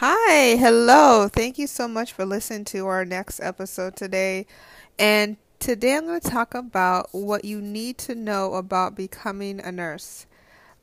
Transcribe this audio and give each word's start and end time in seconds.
Hi, 0.00 0.56
hello. 0.56 1.26
Thank 1.26 1.56
you 1.56 1.66
so 1.66 1.88
much 1.88 2.12
for 2.12 2.26
listening 2.26 2.66
to 2.66 2.86
our 2.86 3.06
next 3.06 3.40
episode 3.40 3.96
today. 3.96 4.46
And 4.98 5.38
today 5.58 5.96
I'm 5.96 6.04
going 6.04 6.20
to 6.20 6.28
talk 6.28 6.54
about 6.54 7.08
what 7.12 7.46
you 7.46 7.62
need 7.62 7.96
to 8.00 8.14
know 8.14 8.52
about 8.52 8.94
becoming 8.94 9.58
a 9.58 9.72
nurse. 9.72 10.26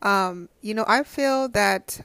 Um, 0.02 0.50
you 0.62 0.74
know, 0.74 0.84
I 0.88 1.04
feel 1.04 1.48
that 1.50 2.02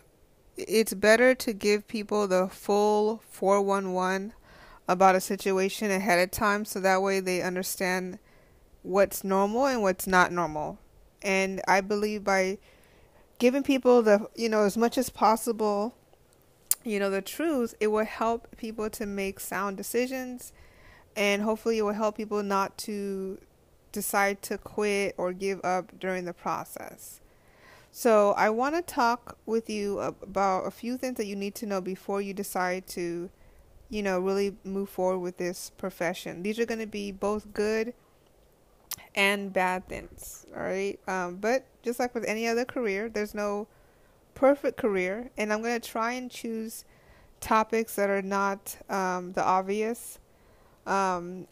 it's 0.59 0.93
better 0.93 1.35
to 1.35 1.55
give 1.55 1.89
people 1.89 2.29
the 2.29 2.47
full 2.47 3.23
411 3.31 4.35
about 4.87 5.15
a 5.15 5.21
situation 5.23 5.91
ahead 5.91 6.19
of 6.19 6.31
time 6.31 6.67
so 6.67 6.79
that 6.79 7.01
way 7.01 7.21
they 7.21 7.41
understand 7.41 8.19
what's 8.83 9.25
normal 9.25 9.65
and 9.65 9.81
what's 9.81 10.07
not 10.07 10.31
normal. 10.31 10.79
And 11.23 11.63
I 11.67 11.81
believe 11.81 12.23
by 12.23 12.59
giving 13.39 13.63
people 13.63 14.03
the, 14.03 14.29
you 14.37 14.51
know, 14.51 14.65
as 14.65 14.77
much 14.77 14.99
as 14.99 15.09
possible 15.09 15.95
you 16.85 16.99
know 16.99 17.11
the 17.11 17.23
truth 17.23 17.75
it 17.81 17.89
will 17.89 18.05
help 18.05 18.57
people 18.57 18.89
to 18.91 19.07
make 19.07 19.41
sound 19.41 19.77
decisions 19.77 20.53
and 21.17 21.43
hopefully 21.43 21.79
it 21.79 21.83
will 21.83 21.93
help 21.93 22.17
people 22.17 22.43
not 22.43 22.77
to 22.79 23.39
decide 23.91 24.41
to 24.43 24.57
quit 24.57 25.15
or 25.17 25.33
give 25.33 25.61
up 25.65 25.99
during 25.99 26.25
the 26.25 26.33
process. 26.33 27.21
So 27.91 28.33
i 28.33 28.49
want 28.51 28.75
to 28.77 28.83
talk 28.83 29.39
with 29.47 29.69
you 29.69 29.99
about 29.99 30.67
a 30.67 30.71
few 30.71 30.97
things 30.97 31.17
that 31.17 31.27
you 31.27 31.35
need 31.35 31.55
to 31.57 31.67
know 31.67 31.81
before 31.81 32.21
you 32.21 32.35
decide 32.35 32.87
to 32.89 33.31
you 33.91 34.03
know 34.03 34.21
really 34.21 34.57
move 34.65 34.89
forward 34.89 35.19
with 35.19 35.39
this 35.39 35.71
profession. 35.77 36.43
These 36.43 36.59
are 36.59 36.67
going 36.67 36.81
to 36.81 36.87
be 36.87 37.11
both 37.11 37.53
good 37.53 37.95
and 39.15 39.53
bad 39.53 39.89
things 39.89 40.47
all 40.55 40.63
right? 40.63 40.99
Um, 41.09 41.37
but 41.37 41.65
just 41.83 41.99
like 41.99 42.15
with 42.15 42.25
any 42.25 42.47
other 42.47 42.65
career 42.65 43.09
there's 43.09 43.35
no 43.35 43.67
perfect 44.39 44.77
career, 44.77 45.31
and 45.37 45.53
I'm 45.53 45.63
going 45.63 45.81
to 45.81 45.89
try 45.89 46.13
and 46.13 46.31
choose 46.31 46.85
topics 47.41 47.97
that 47.97 48.09
are 48.09 48.23
not 48.23 48.77
um, 48.89 49.33
the 49.33 49.43
obvious, 49.43 50.21
um, 50.87 51.49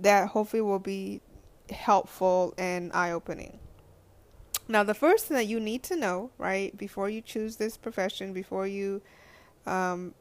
that 0.00 0.28
hopefully 0.28 0.62
will 0.62 0.78
be 0.78 1.22
helpful 1.70 2.54
and 2.56 2.92
eye 2.92 3.10
opening. 3.10 3.58
Now, 4.68 4.84
the 4.84 4.94
first 4.94 5.26
thing 5.26 5.36
that 5.38 5.48
you 5.48 5.58
need 5.58 5.82
to 5.84 5.96
know, 5.96 6.30
right, 6.38 6.76
before 6.78 7.10
you 7.10 7.20
choose 7.20 7.56
this 7.56 7.76
profession, 7.76 8.32
before 8.32 8.68
you 8.68 9.02
um, 9.66 10.14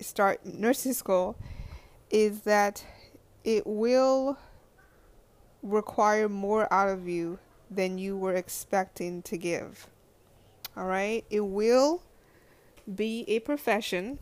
start 0.00 0.46
nursing 0.46 0.94
school, 0.94 1.36
is 2.08 2.40
that 2.40 2.82
it 3.44 3.66
will 3.66 4.38
require 5.62 6.30
more 6.30 6.72
out 6.72 6.88
of 6.88 7.06
you 7.06 7.38
than 7.70 7.98
you 7.98 8.16
were 8.16 8.34
expecting 8.34 9.20
to 9.22 9.36
give. 9.36 9.86
All 10.76 10.86
right. 10.86 11.24
It 11.30 11.40
will 11.40 12.02
be 12.92 13.24
a 13.28 13.40
profession 13.40 14.18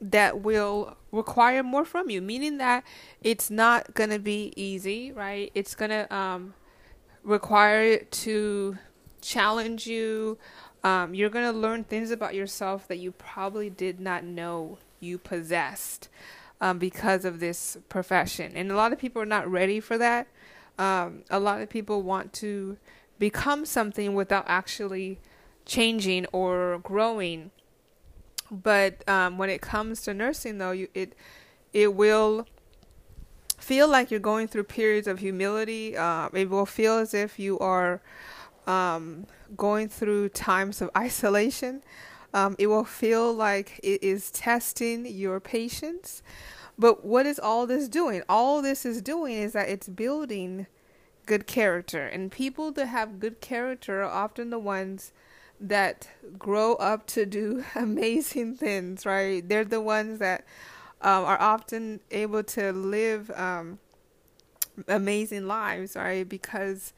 that 0.00 0.40
will 0.40 0.96
require 1.12 1.62
more 1.62 1.84
from 1.84 2.10
you, 2.10 2.20
meaning 2.20 2.58
that 2.58 2.84
it's 3.22 3.50
not 3.50 3.94
going 3.94 4.10
to 4.10 4.18
be 4.18 4.52
easy, 4.56 5.12
right? 5.12 5.50
It's 5.54 5.74
going 5.74 5.90
to 5.90 6.14
um, 6.14 6.54
require 7.22 7.98
to 7.98 8.78
challenge 9.20 9.86
you. 9.86 10.38
Um, 10.82 11.14
you're 11.14 11.30
going 11.30 11.50
to 11.50 11.56
learn 11.56 11.84
things 11.84 12.10
about 12.10 12.34
yourself 12.34 12.88
that 12.88 12.98
you 12.98 13.12
probably 13.12 13.70
did 13.70 14.00
not 14.00 14.24
know 14.24 14.78
you 14.98 15.18
possessed 15.18 16.08
um, 16.60 16.78
because 16.78 17.24
of 17.24 17.40
this 17.40 17.76
profession. 17.88 18.52
And 18.56 18.70
a 18.70 18.76
lot 18.76 18.92
of 18.92 18.98
people 18.98 19.22
are 19.22 19.26
not 19.26 19.48
ready 19.50 19.80
for 19.80 19.96
that. 19.98 20.26
Um, 20.78 21.22
a 21.30 21.38
lot 21.38 21.60
of 21.60 21.68
people 21.68 22.02
want 22.02 22.32
to 22.34 22.76
become 23.18 23.64
something 23.64 24.14
without 24.14 24.44
actually 24.48 25.20
changing 25.64 26.26
or 26.32 26.78
growing. 26.82 27.50
But 28.50 29.06
um, 29.08 29.38
when 29.38 29.48
it 29.50 29.60
comes 29.60 30.02
to 30.02 30.14
nursing, 30.14 30.58
though, 30.58 30.72
you, 30.72 30.88
it 30.94 31.14
it 31.72 31.94
will 31.94 32.46
feel 33.58 33.88
like 33.88 34.10
you're 34.10 34.20
going 34.20 34.48
through 34.48 34.64
periods 34.64 35.06
of 35.06 35.20
humility. 35.20 35.96
Uh, 35.96 36.28
it 36.32 36.50
will 36.50 36.66
feel 36.66 36.98
as 36.98 37.14
if 37.14 37.38
you 37.38 37.58
are 37.60 38.02
um, 38.66 39.26
going 39.56 39.88
through 39.88 40.28
times 40.30 40.82
of 40.82 40.90
isolation. 40.96 41.82
Um, 42.34 42.56
it 42.58 42.66
will 42.66 42.84
feel 42.84 43.32
like 43.32 43.78
it 43.82 44.02
is 44.02 44.30
testing 44.30 45.06
your 45.06 45.40
patience. 45.40 46.22
But 46.78 47.04
what 47.04 47.26
is 47.26 47.38
all 47.38 47.66
this 47.66 47.88
doing? 47.88 48.22
All 48.28 48.62
this 48.62 48.84
is 48.84 49.02
doing 49.02 49.34
is 49.34 49.52
that 49.52 49.68
it's 49.68 49.88
building 49.88 50.66
good 51.26 51.46
character. 51.46 52.06
And 52.06 52.32
people 52.32 52.72
that 52.72 52.86
have 52.86 53.20
good 53.20 53.40
character 53.40 54.02
are 54.02 54.10
often 54.10 54.50
the 54.50 54.58
ones 54.58 55.12
that 55.62 56.08
grow 56.38 56.74
up 56.74 57.06
to 57.06 57.24
do 57.24 57.64
amazing 57.74 58.56
things, 58.56 59.06
right? 59.06 59.46
They're 59.48 59.64
the 59.64 59.80
ones 59.80 60.18
that 60.18 60.44
um, 61.00 61.24
are 61.24 61.40
often 61.40 62.00
able 62.10 62.42
to 62.42 62.72
live 62.72 63.30
um, 63.34 63.78
amazing 64.88 65.46
lives, 65.46 65.96
right? 65.96 66.28
Because 66.28 66.92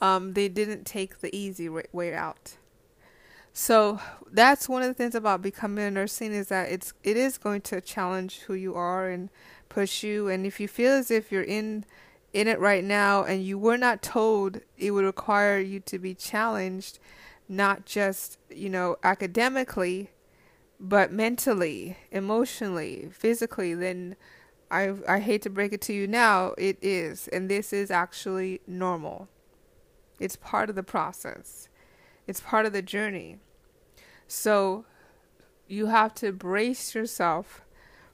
um, 0.00 0.32
they 0.34 0.48
didn't 0.48 0.84
take 0.84 1.20
the 1.20 1.34
easy 1.36 1.68
way 1.68 2.14
out. 2.14 2.56
So 3.52 4.00
that's 4.32 4.68
one 4.68 4.82
of 4.82 4.88
the 4.88 4.94
things 4.94 5.14
about 5.14 5.40
becoming 5.40 5.84
a 5.84 5.90
nursing 5.90 6.32
is 6.32 6.48
that 6.48 6.70
it's 6.72 6.92
it 7.04 7.16
is 7.16 7.38
going 7.38 7.60
to 7.62 7.80
challenge 7.80 8.40
who 8.40 8.54
you 8.54 8.74
are 8.74 9.08
and 9.08 9.30
push 9.68 10.02
you. 10.02 10.28
And 10.28 10.44
if 10.44 10.58
you 10.58 10.66
feel 10.66 10.90
as 10.90 11.10
if 11.10 11.30
you're 11.30 11.42
in 11.42 11.84
in 12.32 12.48
it 12.48 12.58
right 12.58 12.82
now 12.82 13.22
and 13.22 13.44
you 13.44 13.56
were 13.56 13.78
not 13.78 14.02
told 14.02 14.60
it 14.76 14.90
would 14.90 15.04
require 15.04 15.60
you 15.60 15.78
to 15.80 16.00
be 16.00 16.14
challenged, 16.14 16.98
not 17.48 17.84
just, 17.84 18.38
you 18.50 18.68
know, 18.68 18.96
academically, 19.02 20.10
but 20.80 21.12
mentally, 21.12 21.96
emotionally, 22.10 23.08
physically, 23.12 23.74
then 23.74 24.16
I 24.70 24.94
I 25.08 25.20
hate 25.20 25.42
to 25.42 25.50
break 25.50 25.72
it 25.72 25.80
to 25.82 25.92
you 25.92 26.06
now, 26.06 26.54
it 26.58 26.78
is. 26.82 27.28
And 27.28 27.48
this 27.50 27.72
is 27.72 27.90
actually 27.90 28.60
normal. 28.66 29.28
It's 30.18 30.36
part 30.36 30.70
of 30.70 30.76
the 30.76 30.82
process. 30.82 31.68
It's 32.26 32.40
part 32.40 32.66
of 32.66 32.72
the 32.72 32.82
journey. 32.82 33.38
So 34.26 34.84
you 35.66 35.86
have 35.86 36.14
to 36.14 36.32
brace 36.32 36.94
yourself, 36.94 37.62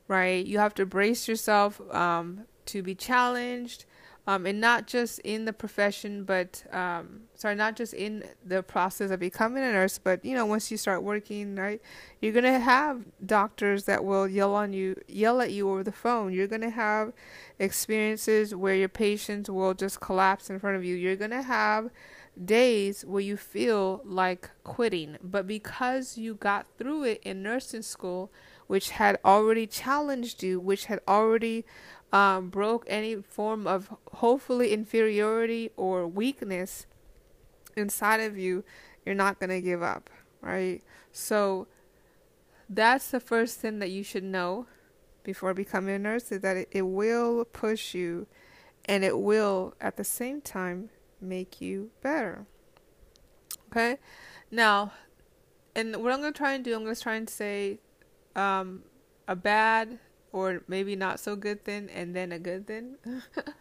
right? 0.09 0.45
You 0.45 0.59
have 0.59 0.75
to 0.75 0.87
brace 0.87 1.29
yourself 1.29 1.81
um, 1.95 2.47
to 2.67 2.83
be 2.83 2.95
challenged, 2.95 3.85
um, 4.31 4.47
and 4.47 4.61
not 4.61 4.87
just 4.87 5.19
in 5.21 5.45
the 5.45 5.53
profession, 5.53 6.23
but 6.23 6.63
um, 6.73 7.23
sorry, 7.35 7.57
not 7.57 7.75
just 7.75 7.93
in 7.93 8.23
the 8.47 8.63
process 8.63 9.11
of 9.11 9.19
becoming 9.19 9.65
a 9.65 9.73
nurse, 9.73 9.99
but 9.99 10.25
you 10.25 10.37
know, 10.37 10.47
once 10.47 10.71
you 10.71 10.77
start 10.77 11.03
working, 11.03 11.57
right, 11.57 11.83
you're 12.21 12.33
gonna 12.33 12.61
have 12.61 13.03
doctors 13.27 13.87
that 13.87 14.05
will 14.05 14.29
yell 14.29 14.55
on 14.55 14.73
you, 14.73 14.95
yell 15.09 15.41
at 15.41 15.51
you 15.51 15.69
over 15.69 15.83
the 15.83 15.91
phone. 15.91 16.33
You're 16.33 16.47
gonna 16.47 16.71
have 16.71 17.13
experiences 17.59 18.55
where 18.55 18.77
your 18.77 18.89
patients 18.89 19.51
will 19.51 19.75
just 19.75 20.01
collapse 20.01 20.49
in 20.49 20.61
front 20.61 20.77
of 20.77 20.85
you. 20.85 20.95
You're 20.95 21.17
gonna 21.17 21.43
have 21.43 21.91
days 22.43 23.05
where 23.05 23.21
you 23.21 23.37
feel 23.37 24.01
like 24.05 24.49
quitting, 24.63 25.17
but 25.25 25.49
because 25.49 26.17
you 26.17 26.35
got 26.37 26.69
through 26.79 27.03
it 27.03 27.21
in 27.25 27.43
nursing 27.43 27.83
school, 27.83 28.31
which 28.69 28.91
had 28.91 29.19
already 29.25 29.67
challenged 29.67 30.45
you, 30.45 30.61
which 30.61 30.85
had 30.85 31.01
already 31.09 31.65
um, 32.13 32.49
broke 32.49 32.85
any 32.89 33.17
form 33.17 33.67
of 33.67 33.91
hopefully 34.15 34.73
inferiority 34.73 35.71
or 35.77 36.07
weakness 36.07 36.87
inside 37.77 38.21
of 38.21 38.37
you, 38.37 38.65
you're 39.05 39.15
not 39.15 39.39
going 39.39 39.51
to 39.51 39.61
give 39.61 39.83
up, 39.83 40.11
right? 40.41 40.83
So 41.13 41.67
that's 42.69 43.11
the 43.11 43.21
first 43.21 43.61
thing 43.61 43.79
that 43.79 43.91
you 43.91 44.03
should 44.03 44.25
know 44.25 44.67
before 45.23 45.55
becoming 45.55 45.95
a 45.95 45.99
nurse 45.99 46.33
is 46.33 46.41
that 46.41 46.57
it, 46.57 46.69
it 46.71 46.83
will 46.83 47.45
push 47.45 47.95
you 47.95 48.27
and 48.85 49.05
it 49.05 49.19
will 49.19 49.75
at 49.81 49.97
the 49.97 50.05
same 50.05 50.41
time 50.41 50.91
make 51.21 51.61
you 51.61 51.91
better. 52.03 52.47
Okay? 53.71 53.99
Now, 54.51 54.93
and 55.75 55.97
what 55.97 56.13
I'm 56.13 56.21
going 56.21 56.33
to 56.33 56.37
try 56.37 56.55
and 56.55 56.65
do, 56.65 56.75
I'm 56.75 56.83
going 56.83 56.95
to 56.95 57.01
try 57.01 57.15
and 57.15 57.29
say 57.29 57.79
um, 58.35 58.83
a 59.29 59.37
bad 59.37 59.99
or 60.33 60.63
maybe 60.69 60.97
not 60.97 61.21
so 61.21 61.37
good 61.37 61.65
thing 61.65 61.89
and 61.95 62.15
then 62.15 62.33
a 62.33 62.39
good 62.39 62.67
thing. 62.67 62.97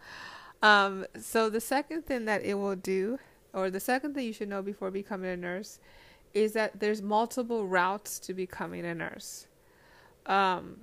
um, 0.62 1.06
so 1.20 1.50
the 1.50 1.60
second 1.60 2.06
thing 2.06 2.24
that 2.26 2.44
it 2.44 2.54
will 2.54 2.76
do, 2.76 3.18
or 3.52 3.70
the 3.70 3.80
second 3.80 4.14
thing 4.14 4.26
you 4.26 4.32
should 4.32 4.48
know 4.48 4.62
before 4.62 4.90
becoming 4.90 5.30
a 5.30 5.36
nurse, 5.36 5.80
is 6.32 6.52
that 6.52 6.78
there's 6.78 7.02
multiple 7.02 7.66
routes 7.66 8.18
to 8.20 8.34
becoming 8.34 8.84
a 8.84 8.94
nurse. 8.94 9.46
Um, 10.26 10.76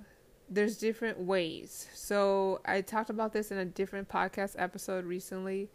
there's 0.50 0.76
different 0.78 1.18
ways. 1.18 1.88
So 1.94 2.60
I 2.64 2.80
talked 2.80 3.10
about 3.10 3.32
this 3.32 3.50
in 3.50 3.58
a 3.58 3.64
different 3.64 4.08
podcast 4.08 4.54
episode 4.58 5.04
recently. 5.04 5.68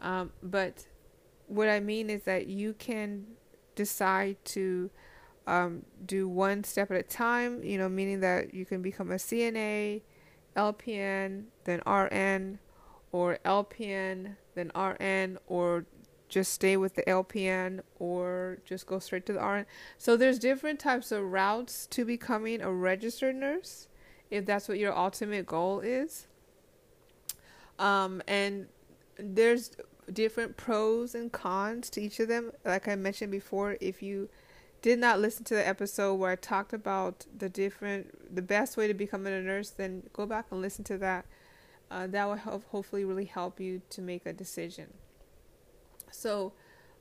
Um, 0.00 0.32
but 0.42 0.86
what 1.46 1.68
I 1.68 1.80
mean 1.80 2.10
is 2.10 2.24
that 2.24 2.46
you 2.46 2.74
can 2.74 3.26
decide 3.74 4.36
to 4.46 4.90
um, 5.46 5.82
do 6.04 6.28
one 6.28 6.64
step 6.64 6.90
at 6.90 6.96
a 6.96 7.02
time, 7.02 7.62
you 7.62 7.78
know, 7.78 7.88
meaning 7.88 8.20
that 8.20 8.52
you 8.54 8.64
can 8.64 8.82
become 8.82 9.10
a 9.10 9.16
CNA, 9.16 10.02
LPN, 10.56 11.44
then 11.64 11.80
RN, 11.86 12.58
or 13.12 13.38
LPN, 13.44 14.36
then 14.54 14.72
RN, 14.74 15.38
or 15.46 15.86
just 16.28 16.52
stay 16.52 16.76
with 16.76 16.94
the 16.94 17.02
LPN 17.02 17.80
or 17.98 18.58
just 18.64 18.86
go 18.86 18.98
straight 18.98 19.26
to 19.26 19.32
the 19.32 19.40
RN. 19.40 19.66
So 19.98 20.16
there's 20.16 20.38
different 20.38 20.80
types 20.80 21.12
of 21.12 21.22
routes 21.24 21.86
to 21.88 22.04
becoming 22.04 22.60
a 22.60 22.72
registered 22.72 23.36
nurse 23.36 23.88
if 24.30 24.44
that's 24.44 24.68
what 24.68 24.78
your 24.78 24.96
ultimate 24.96 25.46
goal 25.46 25.80
is. 25.80 26.26
Um, 27.78 28.22
and 28.26 28.66
there's 29.18 29.70
different 30.12 30.56
pros 30.56 31.14
and 31.14 31.30
cons 31.30 31.90
to 31.90 32.02
each 32.02 32.20
of 32.20 32.28
them. 32.28 32.52
Like 32.64 32.88
I 32.88 32.96
mentioned 32.96 33.30
before, 33.30 33.76
if 33.80 34.02
you 34.02 34.28
did 34.86 35.00
not 35.00 35.18
listen 35.18 35.42
to 35.42 35.52
the 35.52 35.66
episode 35.66 36.14
where 36.14 36.30
I 36.30 36.36
talked 36.36 36.72
about 36.72 37.26
the 37.36 37.48
different, 37.48 38.32
the 38.32 38.40
best 38.40 38.76
way 38.76 38.86
to 38.86 38.94
become 38.94 39.26
a 39.26 39.42
nurse, 39.42 39.70
then 39.70 40.04
go 40.12 40.26
back 40.26 40.46
and 40.52 40.60
listen 40.60 40.84
to 40.84 40.96
that. 40.98 41.26
Uh, 41.90 42.06
that 42.06 42.24
will 42.24 42.36
help, 42.36 42.64
hopefully 42.68 43.04
really 43.04 43.24
help 43.24 43.58
you 43.58 43.82
to 43.90 44.00
make 44.00 44.24
a 44.26 44.32
decision. 44.32 44.86
So, 46.12 46.52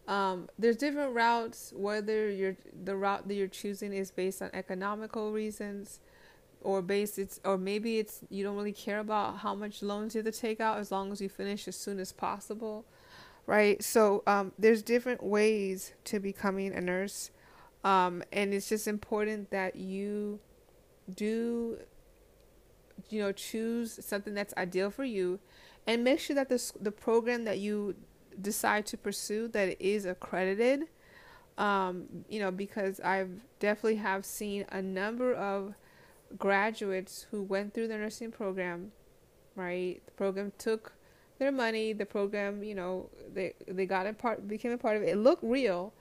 um, 0.07 0.49
there's 0.57 0.77
different 0.77 1.13
routes. 1.13 1.73
Whether 1.75 2.27
you're 2.31 2.57
the 2.83 2.95
route 2.95 3.27
that 3.27 3.35
you're 3.35 3.47
choosing 3.47 3.93
is 3.93 4.09
based 4.09 4.41
on 4.41 4.49
economical 4.55 5.31
reasons, 5.31 5.99
or 6.61 6.81
based 6.81 7.19
it's 7.19 7.39
or 7.45 7.55
maybe 7.55 7.99
it's 7.99 8.21
you 8.31 8.43
don't 8.43 8.55
really 8.55 8.73
care 8.73 8.97
about 8.97 9.37
how 9.37 9.53
much 9.53 9.83
loans 9.83 10.15
you 10.15 10.23
have 10.23 10.33
to 10.33 10.39
take 10.39 10.59
out 10.59 10.79
as 10.79 10.91
long 10.91 11.11
as 11.11 11.21
you 11.21 11.29
finish 11.29 11.67
as 11.67 11.75
soon 11.75 11.99
as 11.99 12.11
possible, 12.11 12.83
right? 13.45 13.83
So 13.83 14.23
um, 14.25 14.53
there's 14.57 14.81
different 14.81 15.21
ways 15.21 15.93
to 16.05 16.19
becoming 16.19 16.73
a 16.73 16.81
nurse, 16.81 17.29
um, 17.85 18.23
and 18.33 18.53
it's 18.53 18.67
just 18.67 18.87
important 18.87 19.51
that 19.51 19.75
you 19.77 20.39
do 21.15 21.77
you 23.09 23.21
know 23.21 23.31
choose 23.31 23.99
something 24.03 24.33
that's 24.33 24.53
ideal 24.57 24.89
for 24.89 25.05
you. 25.05 25.39
And 25.87 26.03
make 26.03 26.19
sure 26.19 26.35
that 26.35 26.49
the 26.49 26.71
the 26.81 26.91
program 26.91 27.45
that 27.45 27.59
you 27.59 27.95
decide 28.41 28.85
to 28.87 28.97
pursue 28.97 29.47
that 29.49 29.79
is 29.79 30.05
accredited. 30.05 30.87
Um, 31.57 32.07
you 32.27 32.39
know 32.39 32.51
because 32.51 32.99
I've 32.99 33.29
definitely 33.59 33.97
have 33.97 34.25
seen 34.25 34.65
a 34.69 34.81
number 34.81 35.33
of 35.33 35.75
graduates 36.37 37.27
who 37.31 37.43
went 37.43 37.73
through 37.73 37.87
the 37.87 37.97
nursing 37.97 38.31
program 38.31 38.91
right? 39.55 40.01
The 40.05 40.11
program 40.11 40.51
took 40.57 40.93
their 41.39 41.51
money. 41.51 41.93
The 41.93 42.05
program 42.05 42.63
you 42.63 42.75
know 42.75 43.09
they 43.33 43.53
they 43.67 43.85
got 43.85 44.07
a 44.07 44.13
part 44.13 44.47
became 44.47 44.71
a 44.71 44.77
part 44.77 44.97
of 44.97 45.03
it. 45.03 45.09
It 45.09 45.17
looked 45.17 45.43
real 45.43 45.93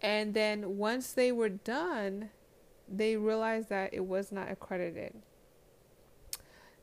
and 0.00 0.34
then 0.34 0.76
once 0.76 1.12
they 1.12 1.32
were 1.32 1.48
done 1.48 2.30
they 2.88 3.16
realized 3.16 3.68
that 3.68 3.92
it 3.92 4.04
was 4.06 4.32
not 4.32 4.50
accredited 4.50 5.14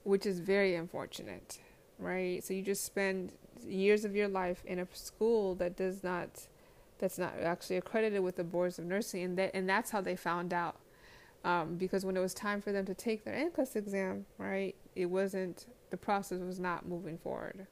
which 0.05 0.25
is 0.25 0.39
very 0.39 0.75
unfortunate, 0.75 1.59
right? 1.97 2.43
So 2.43 2.53
you 2.53 2.61
just 2.61 2.85
spend 2.85 3.33
years 3.67 4.05
of 4.05 4.15
your 4.15 4.27
life 4.27 4.63
in 4.65 4.79
a 4.79 4.87
school 4.93 5.55
that 5.55 5.75
does 5.75 6.03
not 6.03 6.47
that's 6.99 7.17
not 7.17 7.33
actually 7.41 7.75
accredited 7.75 8.21
with 8.21 8.37
the 8.37 8.43
boards 8.43 8.79
of 8.79 8.85
nursing 8.85 9.23
and 9.23 9.37
that 9.37 9.51
and 9.53 9.67
that's 9.67 9.89
how 9.89 9.99
they 9.99 10.15
found 10.15 10.53
out 10.53 10.75
um, 11.43 11.75
because 11.75 12.05
when 12.05 12.15
it 12.15 12.19
was 12.19 12.33
time 12.33 12.61
for 12.61 12.71
them 12.71 12.85
to 12.85 12.93
take 12.93 13.25
their 13.25 13.33
NCLEX 13.33 13.75
exam 13.75 14.25
right 14.37 14.75
it 14.95 15.07
wasn't 15.07 15.65
the 15.89 15.97
process 15.97 16.39
was 16.41 16.59
not 16.59 16.87
moving 16.87 17.17
forward 17.17 17.65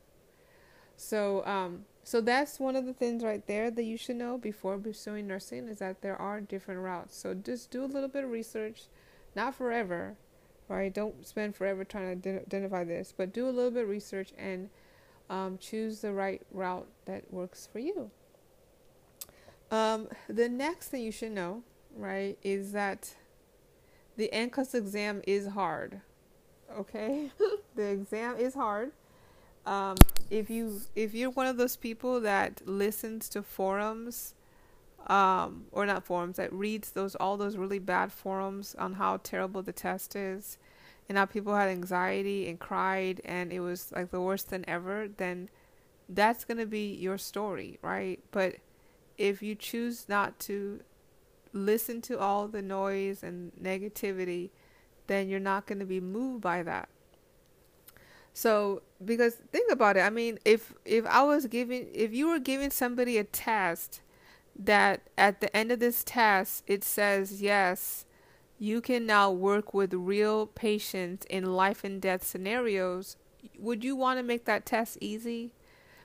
so 0.95 1.45
um, 1.45 1.85
so 2.03 2.21
that's 2.21 2.59
one 2.59 2.75
of 2.75 2.85
the 2.85 2.93
things 2.93 3.23
right 3.23 3.45
there 3.47 3.71
that 3.71 3.83
you 3.83 3.97
should 3.97 4.15
know 4.15 4.37
before 4.37 4.77
pursuing 4.77 5.27
nursing 5.27 5.67
is 5.67 5.79
that 5.79 6.01
there 6.01 6.19
are 6.19 6.41
different 6.41 6.81
routes 6.81 7.15
so 7.17 7.33
just 7.33 7.71
do 7.71 7.83
a 7.83 7.85
little 7.85 8.09
bit 8.09 8.23
of 8.23 8.29
research 8.29 8.83
not 9.35 9.55
forever 9.55 10.15
right? 10.67 10.93
Don't 10.93 11.25
spend 11.25 11.55
forever 11.55 11.83
trying 11.83 12.21
to 12.21 12.41
identify 12.41 12.83
this, 12.83 13.13
but 13.15 13.33
do 13.33 13.47
a 13.47 13.51
little 13.51 13.71
bit 13.71 13.83
of 13.83 13.89
research 13.89 14.31
and 14.37 14.69
um, 15.29 15.57
choose 15.57 16.01
the 16.01 16.13
right 16.13 16.41
route 16.51 16.87
that 17.05 17.31
works 17.31 17.67
for 17.71 17.79
you. 17.79 18.11
Um, 19.71 20.07
the 20.27 20.49
next 20.49 20.89
thing 20.89 21.03
you 21.03 21.11
should 21.11 21.31
know, 21.31 21.63
right, 21.95 22.37
is 22.43 22.71
that 22.73 23.15
the 24.17 24.29
NCLEX 24.31 24.75
exam 24.75 25.21
is 25.25 25.47
hard. 25.47 26.01
Okay, 26.77 27.31
the 27.75 27.87
exam 27.87 28.37
is 28.37 28.53
hard. 28.53 28.91
Um, 29.65 29.95
if 30.29 30.49
you 30.49 30.81
if 30.95 31.13
you're 31.13 31.29
one 31.29 31.47
of 31.47 31.57
those 31.57 31.75
people 31.75 32.19
that 32.21 32.61
listens 32.65 33.29
to 33.29 33.41
forums 33.41 34.33
um, 35.07 35.65
or 35.71 35.85
not 35.85 36.03
forums 36.03 36.37
that 36.37 36.51
reads 36.51 36.91
those 36.91 37.15
all 37.15 37.37
those 37.37 37.57
really 37.57 37.79
bad 37.79 38.11
forums 38.11 38.75
on 38.77 38.93
how 38.93 39.17
terrible 39.23 39.61
the 39.61 39.73
test 39.73 40.15
is 40.15 40.57
and 41.07 41.17
how 41.17 41.25
people 41.25 41.55
had 41.55 41.69
anxiety 41.69 42.49
and 42.49 42.59
cried 42.59 43.21
and 43.25 43.51
it 43.51 43.59
was 43.59 43.91
like 43.93 44.11
the 44.11 44.21
worst 44.21 44.49
than 44.49 44.67
ever 44.67 45.07
then 45.17 45.49
that's 46.09 46.43
going 46.43 46.57
to 46.57 46.65
be 46.65 46.93
your 46.93 47.17
story 47.17 47.79
right? 47.81 48.19
But 48.31 48.55
if 49.17 49.41
you 49.41 49.55
choose 49.55 50.09
not 50.09 50.39
to 50.41 50.81
listen 51.53 52.01
to 52.01 52.19
all 52.19 52.47
the 52.47 52.61
noise 52.61 53.23
and 53.23 53.51
negativity 53.61 54.49
then 55.07 55.29
you're 55.29 55.39
not 55.39 55.67
going 55.67 55.79
to 55.79 55.85
be 55.85 55.99
moved 55.99 56.41
by 56.41 56.63
that 56.63 56.89
so 58.33 58.81
because 59.03 59.35
think 59.51 59.71
about 59.71 59.97
it 59.97 60.01
i 60.01 60.09
mean 60.09 60.39
if 60.45 60.73
if 60.85 61.05
i 61.05 61.21
was 61.23 61.45
giving 61.47 61.87
if 61.93 62.13
you 62.13 62.27
were 62.27 62.39
giving 62.39 62.69
somebody 62.69 63.17
a 63.17 63.23
test 63.23 64.01
that 64.57 65.01
at 65.17 65.41
the 65.41 65.55
end 65.55 65.71
of 65.71 65.79
this 65.79 66.03
test 66.03 66.63
it 66.67 66.83
says 66.83 67.41
yes 67.41 68.05
you 68.59 68.81
can 68.81 69.05
now 69.05 69.29
work 69.29 69.73
with 69.73 69.93
real 69.93 70.47
patients 70.47 71.25
in 71.29 71.53
life 71.53 71.83
and 71.83 72.01
death 72.01 72.23
scenarios 72.23 73.17
would 73.57 73.83
you 73.83 73.95
want 73.95 74.19
to 74.19 74.23
make 74.23 74.45
that 74.45 74.65
test 74.65 74.97
easy? 75.01 75.53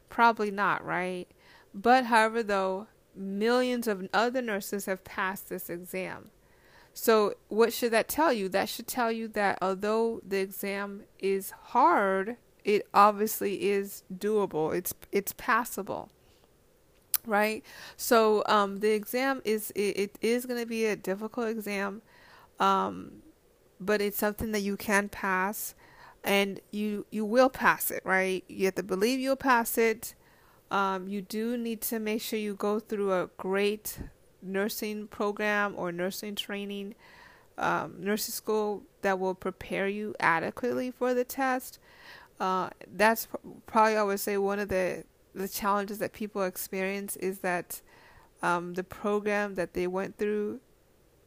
Probably 0.08 0.50
not 0.50 0.84
right? 0.84 1.28
But 1.74 2.06
however 2.06 2.42
though 2.42 2.88
millions 3.14 3.88
of 3.88 4.08
other 4.12 4.40
nurses 4.40 4.86
have 4.86 5.04
passed 5.04 5.48
this 5.48 5.68
exam 5.68 6.30
so 7.00 7.34
what 7.48 7.72
should 7.72 7.92
that 7.92 8.08
tell 8.08 8.32
you 8.32 8.48
that 8.48 8.68
should 8.68 8.86
tell 8.86 9.10
you 9.10 9.28
that 9.28 9.58
although 9.62 10.20
the 10.26 10.38
exam 10.38 11.02
is 11.18 11.50
hard 11.50 12.36
it 12.64 12.86
obviously 12.92 13.68
is 13.70 14.02
doable 14.18 14.74
it's 14.74 14.94
it's 15.12 15.32
passable 15.36 16.10
right? 17.28 17.64
So 17.96 18.42
um, 18.46 18.80
the 18.80 18.90
exam 18.90 19.42
is 19.44 19.70
it, 19.72 19.96
it 19.96 20.18
is 20.20 20.46
going 20.46 20.60
to 20.60 20.66
be 20.66 20.86
a 20.86 20.96
difficult 20.96 21.48
exam, 21.48 22.02
um, 22.58 23.22
but 23.78 24.00
it's 24.00 24.18
something 24.18 24.52
that 24.52 24.60
you 24.60 24.76
can 24.76 25.08
pass, 25.08 25.74
and 26.24 26.60
you 26.70 27.06
you 27.10 27.24
will 27.24 27.50
pass 27.50 27.90
it, 27.90 28.02
right? 28.04 28.44
You 28.48 28.66
have 28.66 28.74
to 28.76 28.82
believe 28.82 29.20
you'll 29.20 29.36
pass 29.36 29.78
it. 29.78 30.14
Um, 30.70 31.08
you 31.08 31.22
do 31.22 31.56
need 31.56 31.80
to 31.82 31.98
make 31.98 32.20
sure 32.20 32.38
you 32.38 32.54
go 32.54 32.80
through 32.80 33.12
a 33.12 33.30
great 33.36 34.00
nursing 34.42 35.06
program 35.08 35.74
or 35.76 35.92
nursing 35.92 36.34
training, 36.34 36.94
um, 37.56 37.96
nursing 37.98 38.32
school 38.32 38.82
that 39.02 39.18
will 39.18 39.34
prepare 39.34 39.88
you 39.88 40.14
adequately 40.20 40.90
for 40.90 41.14
the 41.14 41.24
test. 41.24 41.78
Uh, 42.40 42.70
that's 42.96 43.28
probably 43.66 43.96
I 43.96 44.02
would 44.02 44.20
say 44.20 44.36
one 44.38 44.58
of 44.58 44.68
the 44.68 45.04
the 45.34 45.48
challenges 45.48 45.98
that 45.98 46.12
people 46.12 46.42
experience 46.42 47.16
is 47.16 47.40
that 47.40 47.80
um, 48.42 48.74
the 48.74 48.84
program 48.84 49.54
that 49.56 49.74
they 49.74 49.86
went 49.86 50.16
through 50.18 50.60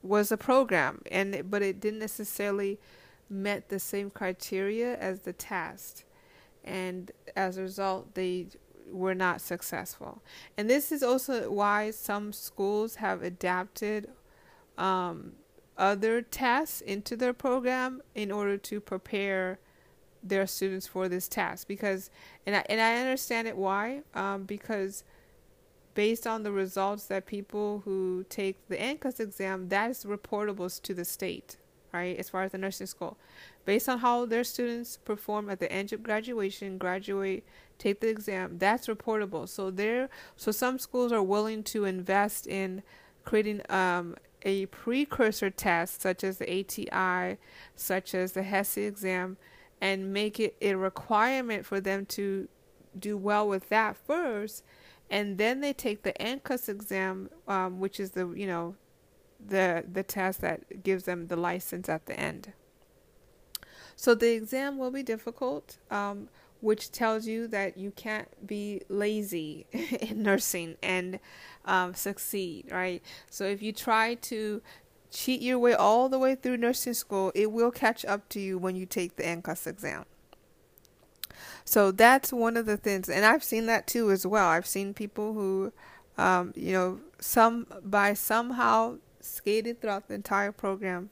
was 0.02 0.32
a 0.32 0.38
program, 0.38 1.02
and 1.12 1.50
but 1.50 1.62
it 1.62 1.80
didn't 1.80 2.00
necessarily 2.00 2.80
met 3.30 3.70
the 3.70 3.80
same 3.80 4.10
criteria 4.10 4.98
as 4.98 5.22
the 5.22 5.34
test, 5.34 6.04
and 6.64 7.12
as 7.36 7.58
a 7.58 7.62
result, 7.62 8.16
they 8.16 8.48
were 8.90 9.16
not 9.16 9.42
successful. 9.42 10.22
And 10.58 10.70
this 10.70 10.92
is 10.92 11.04
also 11.04 11.50
why 11.50 11.92
some 11.92 12.34
schools 12.34 12.96
have 12.96 13.22
adapted 13.22 14.10
um, 14.78 15.34
other 15.78 16.22
tests 16.22 16.82
into 16.82 17.16
their 17.16 17.34
program 17.34 18.02
in 18.16 18.32
order 18.32 18.58
to 18.58 18.80
prepare 18.80 19.60
their 20.24 20.46
students 20.46 20.86
for 20.86 21.10
this 21.10 21.28
task 21.28 21.68
because 21.68 22.12
and 22.46 22.56
I, 22.56 22.64
and 22.70 22.80
I 22.80 22.98
understand 22.98 23.48
it 23.48 23.58
why 23.58 24.02
um, 24.14 24.44
because 24.44 25.04
based 25.96 26.28
on 26.28 26.44
the 26.44 26.52
results 26.52 27.06
that 27.06 27.26
people 27.26 27.82
who 27.86 28.24
take 28.30 28.68
the 28.68 28.78
NCLEX 28.78 29.20
exam 29.20 29.70
that 29.70 29.90
is 29.90 30.06
reportable 30.06 30.82
to 30.82 30.94
the 30.94 31.06
state 31.06 31.58
right 31.94 32.18
as 32.18 32.30
far 32.30 32.44
as 32.44 32.52
the 32.52 32.58
nursing 32.58 32.88
school. 32.88 33.18
Based 33.66 33.88
on 33.90 34.00
how 34.00 34.26
their 34.26 34.44
students 34.44 34.98
perform 34.98 35.50
at 35.50 35.60
the 35.60 35.72
end 35.72 35.94
of 35.94 36.04
graduation 36.04 36.78
graduate 36.78 37.46
take 37.78 38.00
the 38.00 38.10
exam 38.10 38.58
that's 38.60 38.88
reportable. 38.88 39.48
So 39.48 39.72
there 39.72 40.10
so 40.36 40.52
some 40.52 40.80
schools 40.80 41.12
are 41.12 41.24
willing 41.24 41.64
to 41.64 41.86
invest 41.86 42.48
in 42.48 42.84
creating 43.24 43.62
um, 43.70 44.16
a 44.44 44.66
precursor 44.68 45.50
test 45.50 46.02
such 46.02 46.24
as 46.24 46.38
the 46.38 46.60
ATI 46.60 47.38
such 47.76 48.16
as 48.16 48.34
the 48.34 48.42
HESI 48.42 48.88
exam 48.88 49.38
and 49.80 50.14
make 50.14 50.40
it 50.40 50.56
a 50.62 50.76
requirement 50.76 51.66
for 51.66 51.80
them 51.80 52.06
to 52.06 52.48
do 52.98 53.18
well 53.18 53.48
with 53.48 53.70
that 53.70 53.96
first 53.96 54.64
and 55.10 55.38
then 55.38 55.60
they 55.62 55.74
take 55.74 56.04
the 56.04 56.14
NCLEX 56.14 56.70
exam 56.70 57.30
um, 57.48 57.80
which 57.80 58.00
is 58.00 58.12
the 58.12 58.30
you 58.30 58.48
know 58.48 58.76
the 59.48 59.84
the 59.92 60.04
test 60.04 60.42
that 60.42 60.84
gives 60.84 61.04
them 61.04 61.28
the 61.28 61.36
license 61.36 61.90
at 61.90 62.06
the 62.06 62.20
end 62.20 62.54
so 63.96 64.16
the 64.16 64.32
exam 64.32 64.78
will 64.78 64.92
be 64.92 65.04
difficult 65.04 65.78
um, 65.90 66.28
which 66.62 66.92
tells 66.92 67.26
you 67.26 67.48
that 67.48 67.78
you 67.78 67.92
can't 67.92 68.48
be 68.48 68.82
lazy 68.88 69.66
in 69.74 70.22
nursing 70.24 70.78
and 70.82 71.20
um, 71.66 71.94
succeed, 71.94 72.68
right? 72.72 73.04
So 73.30 73.44
if 73.44 73.62
you 73.62 73.74
try 73.74 74.16
to 74.16 74.62
cheat 75.10 75.42
your 75.42 75.60
way 75.60 75.74
all 75.74 76.08
the 76.08 76.20
way 76.20 76.36
through 76.36 76.58
nursing 76.58 76.94
school, 76.94 77.32
it 77.36 77.52
will 77.52 77.72
catch 77.72 78.06
up 78.06 78.30
to 78.30 78.40
you 78.40 78.58
when 78.58 78.76
you 78.76 78.86
take 78.86 79.16
the 79.18 79.24
NCLEX 79.24 79.68
exam. 79.68 80.06
So 81.66 81.92
that's 81.92 82.32
one 82.32 82.58
of 82.58 82.66
the 82.66 82.78
things, 82.78 83.10
and 83.10 83.26
I've 83.26 83.44
seen 83.44 83.66
that 83.66 83.88
too 83.88 84.12
as 84.12 84.26
well. 84.26 84.48
I've 84.48 84.68
seen 84.68 84.94
people 84.94 85.34
who, 85.34 85.72
um, 86.18 86.54
you 86.56 86.74
know, 86.74 87.00
some 87.20 87.68
by 87.84 88.14
somehow 88.14 88.98
skated 89.24 89.82
throughout 89.82 90.08
the 90.08 90.14
entire 90.14 90.52
program, 90.52 91.10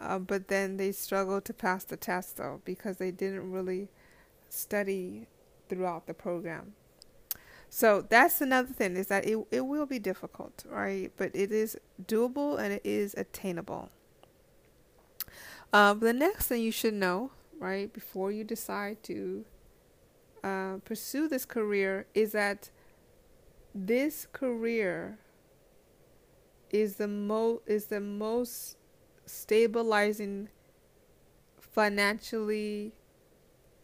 uh, 0.00 0.18
but 0.18 0.48
then 0.48 0.76
they 0.76 0.92
struggled 0.92 1.44
to 1.46 1.54
pass 1.54 1.84
the 1.84 1.96
test 1.96 2.36
though 2.36 2.60
because 2.64 2.96
they 2.96 3.10
didn't 3.10 3.50
really 3.50 3.88
study 4.48 5.26
throughout 5.68 6.06
the 6.06 6.14
program. 6.14 6.74
So 7.74 8.04
that's 8.06 8.42
another 8.42 8.72
thing 8.72 8.96
is 8.96 9.06
that 9.06 9.26
it 9.26 9.38
it 9.50 9.62
will 9.62 9.86
be 9.86 9.98
difficult, 9.98 10.64
right? 10.68 11.10
But 11.16 11.30
it 11.34 11.50
is 11.50 11.78
doable 12.04 12.58
and 12.58 12.74
it 12.74 12.82
is 12.84 13.14
attainable. 13.14 13.90
Um, 15.72 16.00
the 16.00 16.12
next 16.12 16.48
thing 16.48 16.62
you 16.62 16.70
should 16.70 16.92
know, 16.92 17.30
right, 17.58 17.90
before 17.90 18.30
you 18.30 18.44
decide 18.44 19.02
to 19.04 19.46
uh, 20.44 20.76
pursue 20.84 21.28
this 21.28 21.46
career, 21.46 22.04
is 22.14 22.32
that 22.32 22.68
this 23.74 24.26
career 24.32 25.16
is 26.72 26.96
the 26.96 27.08
mo 27.08 27.60
is 27.66 27.86
the 27.86 28.00
most 28.00 28.76
stabilizing 29.26 30.48
financially 31.60 32.92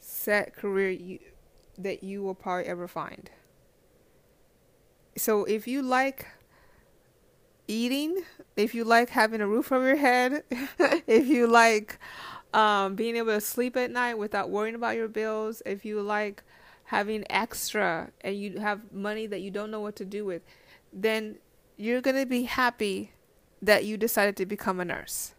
set 0.01 0.55
career 0.55 0.91
you, 0.91 1.19
that 1.77 2.03
you 2.03 2.23
will 2.23 2.35
probably 2.35 2.65
ever 2.65 2.89
find. 2.89 3.31
So 5.17 5.45
if 5.45 5.67
you 5.67 5.83
like 5.83 6.27
eating, 7.67 8.23
if 8.57 8.75
you 8.75 8.85
like 8.85 9.11
having 9.11 9.41
a 9.41 9.47
roof 9.47 9.73
over 9.73 9.87
your 9.87 9.97
head, 9.97 10.45
if 11.07 11.27
you 11.27 11.47
like 11.47 11.99
um, 12.55 12.95
being 12.95 13.17
able 13.17 13.33
to 13.33 13.41
sleep 13.41 13.77
at 13.77 13.91
night 13.91 14.15
without 14.15 14.51
worrying 14.51 14.75
about 14.75 14.97
your 14.97 15.09
bills, 15.09 15.63
if 15.67 15.85
you 15.85 16.01
like 16.01 16.43
having 16.85 17.25
extra 17.31 18.11
and 18.23 18.37
you 18.37 18.59
have 18.59 18.93
money 18.93 19.27
that 19.27 19.41
you 19.41 19.51
don't 19.51 19.71
know 19.71 19.81
what 19.81 19.97
to 19.97 20.05
do 20.05 20.25
with, 20.25 20.43
then 20.93 21.37
you're 21.79 22.03
going 22.03 22.17
to 22.17 22.27
be 22.27 22.43
happy 22.43 23.13
that 23.63 23.85
you 23.85 23.97
decided 23.97 24.37
to 24.37 24.45
become 24.45 24.81
a 24.81 24.85
nurse. 24.85 25.35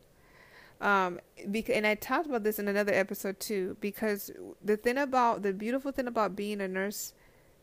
Um, 0.82 1.20
and 1.38 1.86
I 1.86 1.96
talked 1.96 2.28
about 2.28 2.44
this 2.44 2.58
in 2.58 2.68
another 2.68 2.94
episode 2.94 3.40
too, 3.40 3.78
because 3.82 4.32
the 4.64 4.78
thing 4.78 4.98
about 4.98 5.44
the 5.44 5.54
beautiful 5.54 5.92
thing 5.92 6.08
about 6.08 6.36
being 6.36 6.62
a 6.62 6.68
nurse 6.68 7.14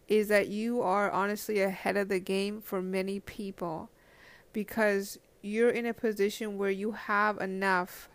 is 0.07 0.29
that 0.29 0.49
you 0.49 0.83
are 0.83 1.11
honestly 1.11 1.61
ahead 1.61 1.97
of 1.97 2.09
the 2.09 2.21
game 2.21 2.61
for 2.61 2.81
many 2.81 3.19
people 3.19 3.91
because 4.53 5.19
you're 5.43 5.71
in 5.71 5.87
a 5.87 5.95
position 5.95 6.59
where 6.59 6.71
you 6.71 6.93
have 6.93 7.39
enough 7.39 8.09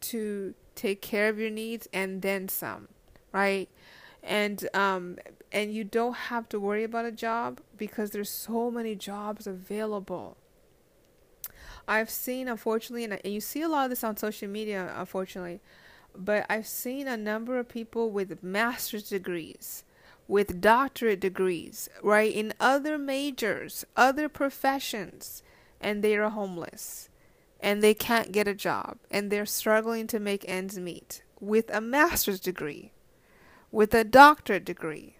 to 0.00 0.54
take 0.74 1.02
care 1.02 1.28
of 1.28 1.38
your 1.38 1.50
needs 1.50 1.88
and 1.92 2.22
then 2.22 2.48
some, 2.48 2.88
right? 3.32 3.68
And 4.22 4.68
um 4.74 5.16
and 5.52 5.72
you 5.72 5.84
don't 5.84 6.14
have 6.14 6.48
to 6.50 6.60
worry 6.60 6.84
about 6.84 7.04
a 7.04 7.12
job 7.12 7.60
because 7.76 8.10
there's 8.10 8.30
so 8.30 8.70
many 8.70 8.94
jobs 8.94 9.46
available. 9.46 10.36
I've 11.88 12.10
seen, 12.10 12.46
unfortunately, 12.46 13.04
and 13.04 13.20
you 13.24 13.40
see 13.40 13.62
a 13.62 13.68
lot 13.68 13.84
of 13.84 13.90
this 13.90 14.04
on 14.04 14.16
social 14.16 14.48
media, 14.48 14.92
unfortunately, 14.96 15.60
but 16.16 16.46
I've 16.48 16.66
seen 16.66 17.08
a 17.08 17.16
number 17.16 17.58
of 17.58 17.68
people 17.68 18.10
with 18.10 18.42
master's 18.42 19.08
degrees, 19.08 19.84
with 20.28 20.60
doctorate 20.60 21.20
degrees, 21.20 21.88
right, 22.02 22.32
in 22.32 22.54
other 22.60 22.96
majors, 22.96 23.84
other 23.96 24.28
professions, 24.28 25.42
and 25.80 26.04
they 26.04 26.16
are 26.16 26.28
homeless 26.28 27.08
and 27.62 27.82
they 27.82 27.94
can't 27.94 28.32
get 28.32 28.48
a 28.48 28.54
job 28.54 28.98
and 29.10 29.30
they're 29.30 29.46
struggling 29.46 30.06
to 30.06 30.18
make 30.18 30.44
ends 30.48 30.78
meet 30.78 31.22
with 31.40 31.70
a 31.74 31.80
master's 31.80 32.40
degree, 32.40 32.92
with 33.70 33.94
a 33.94 34.04
doctorate 34.04 34.64
degree 34.64 35.16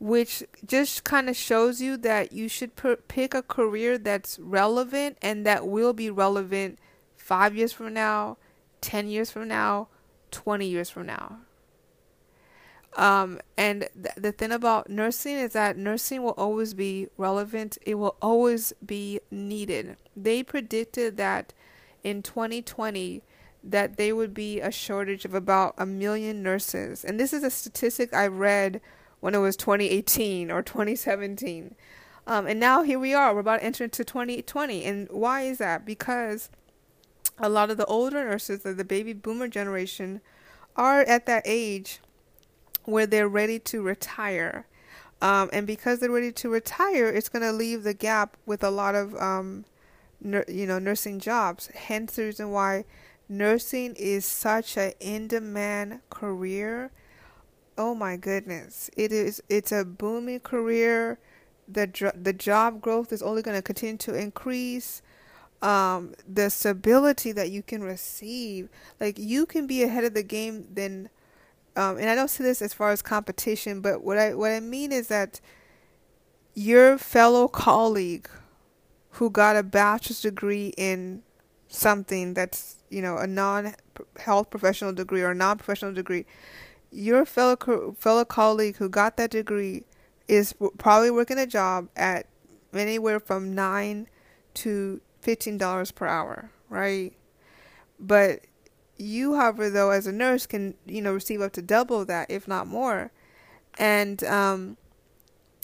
which 0.00 0.42
just 0.66 1.04
kind 1.04 1.28
of 1.28 1.36
shows 1.36 1.80
you 1.80 1.96
that 1.98 2.32
you 2.32 2.48
should 2.48 2.74
p- 2.74 2.96
pick 3.06 3.34
a 3.34 3.42
career 3.42 3.98
that's 3.98 4.38
relevant 4.38 5.18
and 5.20 5.44
that 5.44 5.68
will 5.68 5.92
be 5.92 6.10
relevant 6.10 6.78
five 7.16 7.54
years 7.54 7.70
from 7.70 7.92
now, 7.92 8.38
10 8.80 9.08
years 9.08 9.30
from 9.30 9.46
now, 9.46 9.88
20 10.30 10.66
years 10.66 10.88
from 10.88 11.06
now. 11.06 11.40
Um, 12.96 13.40
and 13.58 13.88
th- 13.94 14.14
the 14.16 14.32
thing 14.32 14.50
about 14.50 14.88
nursing 14.88 15.36
is 15.36 15.52
that 15.52 15.76
nursing 15.76 16.22
will 16.22 16.30
always 16.30 16.72
be 16.72 17.08
relevant, 17.18 17.76
it 17.82 17.96
will 17.96 18.16
always 18.22 18.72
be 18.84 19.20
needed. 19.30 19.96
They 20.16 20.42
predicted 20.42 21.18
that 21.18 21.52
in 22.02 22.22
2020 22.22 23.22
that 23.62 23.98
there 23.98 24.16
would 24.16 24.32
be 24.32 24.60
a 24.60 24.72
shortage 24.72 25.26
of 25.26 25.34
about 25.34 25.74
a 25.76 25.84
million 25.84 26.42
nurses. 26.42 27.04
And 27.04 27.20
this 27.20 27.34
is 27.34 27.44
a 27.44 27.50
statistic 27.50 28.14
I 28.14 28.26
read 28.26 28.80
when 29.20 29.34
it 29.34 29.38
was 29.38 29.56
2018 29.56 30.50
or 30.50 30.62
2017. 30.62 31.74
Um, 32.26 32.46
and 32.46 32.60
now 32.60 32.82
here 32.82 32.98
we 32.98 33.14
are. 33.14 33.34
We're 33.34 33.40
about 33.40 33.58
to 33.58 33.64
enter 33.64 33.84
into 33.84 34.04
2020. 34.04 34.84
And 34.84 35.08
why 35.10 35.42
is 35.42 35.58
that? 35.58 35.84
Because 35.84 36.50
a 37.38 37.48
lot 37.48 37.70
of 37.70 37.76
the 37.76 37.86
older 37.86 38.24
nurses, 38.24 38.64
of 38.64 38.76
the 38.76 38.84
baby 38.84 39.12
boomer 39.12 39.48
generation, 39.48 40.20
are 40.76 41.00
at 41.00 41.26
that 41.26 41.42
age 41.44 42.00
where 42.84 43.06
they're 43.06 43.28
ready 43.28 43.58
to 43.58 43.82
retire. 43.82 44.66
Um, 45.22 45.50
and 45.52 45.66
because 45.66 45.98
they're 45.98 46.10
ready 46.10 46.32
to 46.32 46.48
retire, 46.48 47.08
it's 47.08 47.28
going 47.28 47.42
to 47.42 47.52
leave 47.52 47.82
the 47.82 47.94
gap 47.94 48.36
with 48.46 48.64
a 48.64 48.70
lot 48.70 48.94
of, 48.94 49.14
um, 49.16 49.64
you 50.22 50.66
know, 50.66 50.78
nursing 50.78 51.20
jobs. 51.20 51.68
Hence 51.74 52.16
the 52.16 52.24
reason 52.24 52.50
why 52.52 52.84
nursing 53.28 53.94
is 53.96 54.24
such 54.24 54.76
an 54.76 54.92
in-demand 55.00 56.00
career 56.08 56.90
oh 57.78 57.94
my 57.94 58.16
goodness, 58.16 58.90
it 58.96 59.12
is 59.12 59.42
it's 59.48 59.72
a 59.72 59.84
booming 59.84 60.40
career. 60.40 61.18
The 61.68 62.12
the 62.20 62.32
job 62.32 62.80
growth 62.80 63.12
is 63.12 63.22
only 63.22 63.42
going 63.42 63.56
to 63.56 63.62
continue 63.62 63.96
to 63.98 64.14
increase. 64.14 65.02
Um, 65.62 66.14
the 66.26 66.48
stability 66.48 67.32
that 67.32 67.50
you 67.50 67.62
can 67.62 67.82
receive, 67.82 68.70
like 68.98 69.18
you 69.18 69.44
can 69.44 69.66
be 69.66 69.82
ahead 69.82 70.04
of 70.04 70.14
the 70.14 70.22
game 70.22 70.66
Then, 70.72 71.10
um, 71.76 71.98
and 71.98 72.08
I 72.08 72.14
don't 72.14 72.28
see 72.30 72.42
this 72.42 72.62
as 72.62 72.72
far 72.72 72.90
as 72.92 73.02
competition, 73.02 73.82
but 73.82 74.02
what 74.02 74.16
I 74.16 74.34
what 74.34 74.52
I 74.52 74.60
mean 74.60 74.90
is 74.90 75.08
that 75.08 75.40
your 76.54 76.96
fellow 76.98 77.46
colleague 77.46 78.28
who 79.12 79.30
got 79.30 79.56
a 79.56 79.62
bachelor's 79.62 80.22
degree 80.22 80.72
in 80.76 81.22
something 81.68 82.34
that's 82.34 82.76
you 82.90 83.02
know 83.02 83.16
a 83.16 83.26
non 83.26 83.74
health 84.18 84.50
professional 84.50 84.92
degree 84.92 85.22
or 85.22 85.34
non 85.34 85.56
professional 85.56 85.92
degree 85.92 86.24
your 86.90 87.24
fellow 87.24 87.94
fellow 87.98 88.24
colleague 88.24 88.76
who 88.76 88.88
got 88.88 89.16
that 89.16 89.30
degree 89.30 89.84
is 90.28 90.54
probably 90.78 91.10
working 91.10 91.38
a 91.38 91.46
job 91.46 91.88
at 91.96 92.26
anywhere 92.72 93.20
from 93.20 93.54
nine 93.54 94.08
to 94.54 95.00
fifteen 95.20 95.58
dollars 95.58 95.90
per 95.90 96.06
hour, 96.06 96.50
right? 96.68 97.12
But 97.98 98.40
you, 98.96 99.34
however, 99.36 99.70
though, 99.70 99.90
as 99.90 100.06
a 100.06 100.12
nurse, 100.12 100.46
can 100.46 100.74
you 100.86 101.02
know 101.02 101.12
receive 101.12 101.40
up 101.40 101.52
to 101.52 101.62
double 101.62 102.04
that, 102.06 102.30
if 102.30 102.48
not 102.48 102.66
more, 102.66 103.12
and 103.78 104.22
um, 104.24 104.76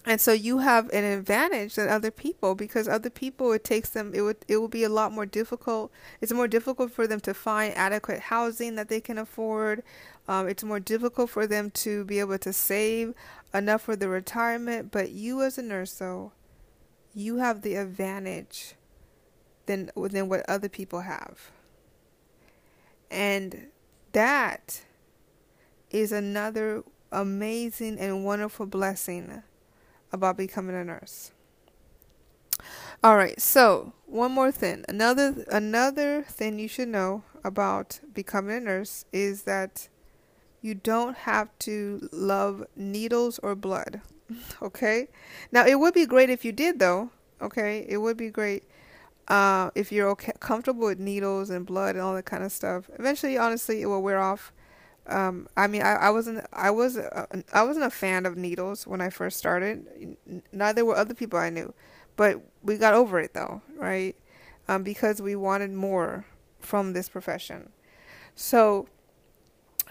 and 0.06 0.20
so 0.20 0.32
you 0.32 0.58
have 0.58 0.88
an 0.90 1.04
advantage 1.04 1.74
than 1.74 1.88
other 1.88 2.12
people 2.12 2.54
because 2.54 2.86
other 2.86 3.10
people 3.10 3.52
it 3.52 3.64
takes 3.64 3.90
them 3.90 4.12
it 4.14 4.20
would 4.20 4.36
it 4.46 4.56
will 4.58 4.68
be 4.68 4.84
a 4.84 4.88
lot 4.88 5.12
more 5.12 5.26
difficult 5.26 5.90
it's 6.20 6.32
more 6.32 6.46
difficult 6.46 6.92
for 6.92 7.06
them 7.08 7.18
to 7.20 7.34
find 7.34 7.74
adequate 7.76 8.20
housing 8.20 8.76
that 8.76 8.88
they 8.88 9.00
can 9.00 9.18
afford 9.18 9.82
um, 10.28 10.48
it's 10.48 10.64
more 10.64 10.80
difficult 10.80 11.30
for 11.30 11.46
them 11.46 11.70
to 11.70 12.04
be 12.04 12.20
able 12.20 12.38
to 12.38 12.52
save 12.52 13.14
enough 13.54 13.82
for 13.82 13.96
the 13.96 14.08
retirement 14.08 14.90
but 14.90 15.10
you 15.10 15.42
as 15.42 15.58
a 15.58 15.62
nurse 15.62 15.94
though 15.94 16.32
you 17.14 17.36
have 17.38 17.62
the 17.62 17.74
advantage 17.74 18.74
than 19.66 19.90
than 19.96 20.28
what 20.28 20.48
other 20.48 20.68
people 20.68 21.00
have 21.00 21.50
and 23.10 23.68
that 24.12 24.82
is 25.90 26.12
another 26.12 26.82
amazing 27.12 27.98
and 27.98 28.24
wonderful 28.24 28.66
blessing 28.66 29.42
about 30.12 30.36
becoming 30.36 30.76
a 30.76 30.84
nurse. 30.84 31.32
All 33.02 33.16
right, 33.16 33.40
so 33.40 33.92
one 34.06 34.32
more 34.32 34.50
thing. 34.50 34.84
Another 34.88 35.44
another 35.50 36.22
thing 36.22 36.58
you 36.58 36.68
should 36.68 36.88
know 36.88 37.22
about 37.44 38.00
becoming 38.12 38.56
a 38.56 38.60
nurse 38.60 39.04
is 39.12 39.42
that 39.42 39.88
you 40.66 40.74
don't 40.74 41.16
have 41.16 41.48
to 41.60 42.08
love 42.12 42.66
needles 42.74 43.38
or 43.38 43.54
blood. 43.54 44.00
okay? 44.62 45.08
Now, 45.52 45.64
it 45.64 45.78
would 45.78 45.94
be 45.94 46.06
great 46.06 46.28
if 46.28 46.44
you 46.44 46.52
did 46.52 46.78
though. 46.80 47.10
Okay? 47.40 47.86
It 47.88 47.98
would 47.98 48.16
be 48.16 48.30
great 48.30 48.64
uh, 49.28 49.70
if 49.74 49.92
you're 49.92 50.08
okay, 50.10 50.32
comfortable 50.40 50.86
with 50.86 50.98
needles 50.98 51.50
and 51.50 51.66
blood 51.66 51.94
and 51.94 52.02
all 52.02 52.14
that 52.14 52.24
kind 52.24 52.44
of 52.44 52.52
stuff. 52.52 52.90
Eventually, 52.98 53.38
honestly, 53.38 53.82
it 53.82 53.86
will 53.86 54.02
wear 54.02 54.18
off. 54.18 54.52
Um, 55.08 55.48
I 55.56 55.68
mean, 55.68 55.82
I, 55.82 55.94
I 55.94 56.10
wasn't 56.10 56.44
I 56.52 56.70
was 56.70 56.96
uh, 56.96 57.26
I 57.52 57.62
wasn't 57.62 57.86
a 57.86 57.90
fan 57.90 58.26
of 58.26 58.36
needles 58.36 58.88
when 58.88 59.00
I 59.00 59.08
first 59.08 59.38
started. 59.38 60.16
Neither 60.52 60.84
were 60.84 60.96
other 60.96 61.14
people 61.14 61.38
I 61.38 61.48
knew, 61.48 61.72
but 62.16 62.40
we 62.62 62.76
got 62.76 62.94
over 62.94 63.20
it 63.20 63.32
though, 63.32 63.62
right? 63.76 64.16
Um, 64.66 64.82
because 64.82 65.22
we 65.22 65.36
wanted 65.36 65.70
more 65.72 66.26
from 66.58 66.92
this 66.92 67.08
profession. 67.08 67.70
So 68.34 68.88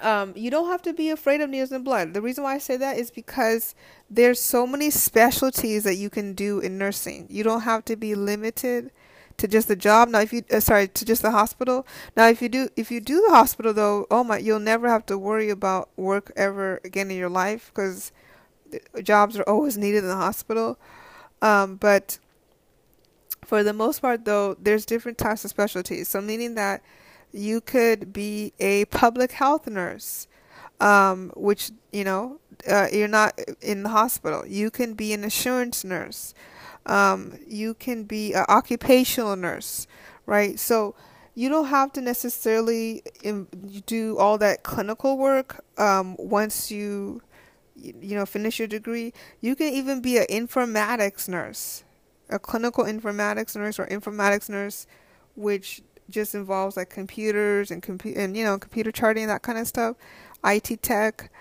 um, 0.01 0.33
you 0.35 0.51
don't 0.51 0.69
have 0.69 0.81
to 0.83 0.93
be 0.93 1.09
afraid 1.09 1.41
of 1.41 1.49
needles 1.49 1.71
and 1.71 1.85
blood. 1.85 2.13
The 2.13 2.21
reason 2.21 2.43
why 2.43 2.55
I 2.55 2.57
say 2.57 2.77
that 2.77 2.97
is 2.97 3.11
because 3.11 3.75
there's 4.09 4.41
so 4.41 4.67
many 4.67 4.89
specialties 4.89 5.83
that 5.83 5.95
you 5.95 6.09
can 6.09 6.33
do 6.33 6.59
in 6.59 6.77
nursing. 6.77 7.27
You 7.29 7.43
don't 7.43 7.61
have 7.61 7.85
to 7.85 7.95
be 7.95 8.13
limited 8.15 8.91
to 9.37 9.47
just 9.47 9.67
the 9.67 9.75
job. 9.75 10.09
Now, 10.09 10.21
if 10.21 10.33
you 10.33 10.43
uh, 10.51 10.59
sorry 10.59 10.87
to 10.87 11.05
just 11.05 11.21
the 11.21 11.31
hospital. 11.31 11.85
Now, 12.15 12.27
if 12.27 12.41
you 12.41 12.49
do 12.49 12.69
if 12.75 12.91
you 12.91 12.99
do 12.99 13.21
the 13.27 13.33
hospital 13.33 13.73
though, 13.73 14.07
oh 14.11 14.23
my, 14.23 14.37
you'll 14.37 14.59
never 14.59 14.89
have 14.89 15.05
to 15.07 15.17
worry 15.17 15.49
about 15.49 15.89
work 15.97 16.31
ever 16.35 16.79
again 16.83 17.11
in 17.11 17.17
your 17.17 17.29
life 17.29 17.71
because 17.73 18.11
jobs 19.03 19.37
are 19.37 19.43
always 19.43 19.77
needed 19.77 19.99
in 19.99 20.09
the 20.09 20.15
hospital. 20.15 20.77
Um, 21.41 21.75
but 21.75 22.17
for 23.45 23.63
the 23.63 23.73
most 23.73 24.01
part, 24.01 24.25
though, 24.25 24.55
there's 24.59 24.85
different 24.85 25.17
types 25.17 25.43
of 25.45 25.51
specialties. 25.51 26.07
So 26.09 26.21
meaning 26.21 26.55
that 26.55 26.81
you 27.35 27.59
could 27.59 28.13
be 28.13 28.53
a 28.59 28.85
public 28.85 29.33
health 29.33 29.67
nurse, 29.67 30.27
um, 30.79 31.31
which, 31.35 31.71
you 31.91 32.03
know, 32.03 32.39
uh, 32.69 32.87
you're 32.91 33.07
not 33.07 33.39
in 33.61 33.83
the 33.83 33.89
hospital. 33.89 34.45
You 34.47 34.71
can 34.71 34.93
be 34.93 35.11
an 35.13 35.23
assurance 35.23 35.83
nurse. 35.83 36.33
Um, 36.85 37.37
you 37.47 37.73
can 37.73 38.03
be 38.03 38.33
an 38.33 38.45
occupational 38.47 39.35
nurse, 39.35 39.85
right? 40.25 40.57
So 40.59 40.95
you 41.33 41.49
don't 41.49 41.67
have 41.67 41.91
to 41.93 42.01
necessarily 42.01 43.03
do 43.85 44.17
all 44.17 44.37
that 44.37 44.63
clinical 44.63 45.17
work 45.17 45.63
um, 45.77 46.15
once 46.17 46.71
you 46.71 47.21
you 47.75 48.15
know 48.15 48.25
finish 48.25 48.57
your 48.57 48.69
degree 48.69 49.11
you 49.41 49.53
can 49.53 49.67
even 49.73 49.99
be 49.99 50.17
an 50.17 50.25
informatics 50.27 51.27
nurse 51.27 51.83
a 52.29 52.39
clinical 52.39 52.85
informatics 52.85 53.53
nurse 53.53 53.77
or 53.77 53.85
informatics 53.87 54.49
nurse 54.49 54.87
which 55.35 55.81
just 56.09 56.35
involves 56.35 56.77
like 56.77 56.89
computers 56.89 57.71
and 57.71 57.81
computer 57.81 58.19
and 58.19 58.37
you 58.37 58.43
know 58.43 58.57
computer 58.57 58.91
charting 58.91 59.27
that 59.27 59.41
kind 59.41 59.57
of 59.57 59.67
stuff, 59.67 59.95
IT 60.43 60.81
tech 60.81 61.31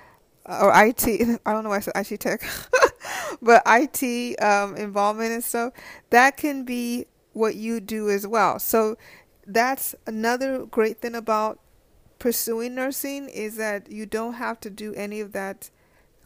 or 0.46 0.72
IT. 0.74 1.06
I 1.46 1.52
don't 1.52 1.64
know 1.64 1.70
why 1.70 1.76
I 1.76 1.80
said 1.80 1.94
IT 1.96 2.20
tech, 2.20 2.42
but 3.42 3.62
IT 3.66 4.42
um, 4.42 4.76
involvement 4.76 5.32
and 5.32 5.44
stuff. 5.44 5.72
That 6.10 6.36
can 6.36 6.64
be 6.64 7.06
what 7.32 7.56
you 7.56 7.80
do 7.80 8.10
as 8.10 8.26
well. 8.26 8.58
So 8.58 8.96
that's 9.46 9.94
another 10.06 10.64
great 10.66 11.00
thing 11.00 11.14
about 11.14 11.58
pursuing 12.18 12.74
nursing 12.74 13.28
is 13.28 13.56
that 13.56 13.90
you 13.90 14.06
don't 14.06 14.34
have 14.34 14.60
to 14.60 14.70
do 14.70 14.94
any 14.94 15.20
of 15.20 15.32
that 15.32 15.70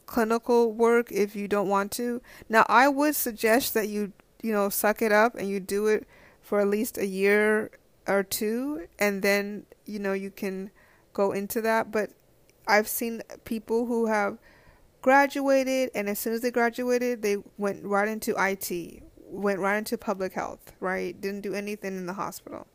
clinical 0.07 0.73
work 0.73 1.11
if 1.11 1.35
you 1.35 1.49
don't 1.49 1.69
want 1.69 1.91
to. 1.93 2.23
Now, 2.49 2.65
I 2.69 2.89
would 2.89 3.17
suggest 3.17 3.75
that 3.75 3.89
you 3.89 4.13
you 4.43 4.53
know 4.53 4.69
suck 4.69 5.03
it 5.03 5.13
up 5.13 5.35
and 5.35 5.49
you 5.49 5.61
do 5.61 5.87
it 5.87 6.07
for 6.41 6.61
at 6.61 6.69
least 6.69 6.97
a 6.97 7.07
year 7.07 7.71
or 8.09 8.23
two 8.23 8.87
and 8.99 9.23
then 9.23 9.67
you 9.85 9.99
know 9.99 10.13
you 10.13 10.31
can 10.31 10.71
go 11.13 11.33
into 11.33 11.61
that. 11.61 11.93
But 11.93 12.11
i've 12.67 12.89
seen 12.89 13.23
people 13.45 13.87
who 13.87 14.07
have 14.07 14.39
graduated 15.01 15.91
and 15.95 16.09
as 16.09 16.19
soon 16.19 16.35
as 16.35 16.41
they 16.43 16.51
graduated 16.51 17.23
they 17.23 17.37
went 17.57 17.83
right 17.85 18.09
into 18.09 18.35
IT 18.39 19.03
went 19.17 19.59
right 19.59 19.77
into 19.79 19.97
public 19.97 20.33
health 20.33 20.73
right? 20.81 21.21
Didn't 21.21 21.43
do 21.43 21.55
anything 21.55 21.97
in 21.97 22.07
the 22.07 22.15
hospital. 22.15 22.67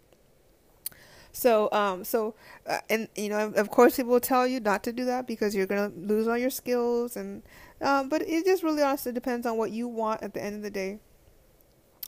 So 1.32 1.68
um 1.72 2.04
so 2.04 2.36
uh, 2.68 2.80
and 2.90 3.08
you 3.16 3.30
know 3.30 3.52
of 3.56 3.70
course 3.70 3.98
people 3.98 4.12
will 4.12 4.20
tell 4.20 4.48
you 4.48 4.60
not 4.60 4.84
to 4.84 4.94
do 4.94 5.06
that 5.06 5.26
because 5.26 5.56
you're 5.56 5.66
going 5.66 5.92
to 5.92 6.00
lose 6.00 6.28
all 6.28 6.38
your 6.38 6.52
skills 6.52 7.18
and 7.18 7.42
um 7.82 8.08
but 8.08 8.22
it 8.22 8.46
just 8.46 8.62
really 8.62 8.84
honestly 8.84 9.12
depends 9.12 9.48
on 9.48 9.58
what 9.58 9.72
you 9.72 9.88
want 9.88 10.22
at 10.22 10.36
the 10.36 10.44
end 10.44 10.56
of 10.56 10.62
the 10.62 10.70
day 10.70 11.00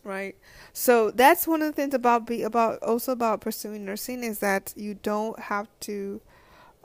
right? 0.05 0.35
So 0.71 1.11
that's 1.11 1.47
one 1.47 1.61
of 1.61 1.67
the 1.67 1.73
things 1.73 1.93
about 1.93 2.25
be 2.27 2.43
about 2.43 2.81
also 2.81 3.11
about 3.11 3.41
pursuing 3.41 3.83
nursing 3.83 4.23
is 4.23 4.39
that 4.39 4.73
you 4.77 4.93
don't 4.93 5.37
have 5.39 5.67
to 5.81 6.21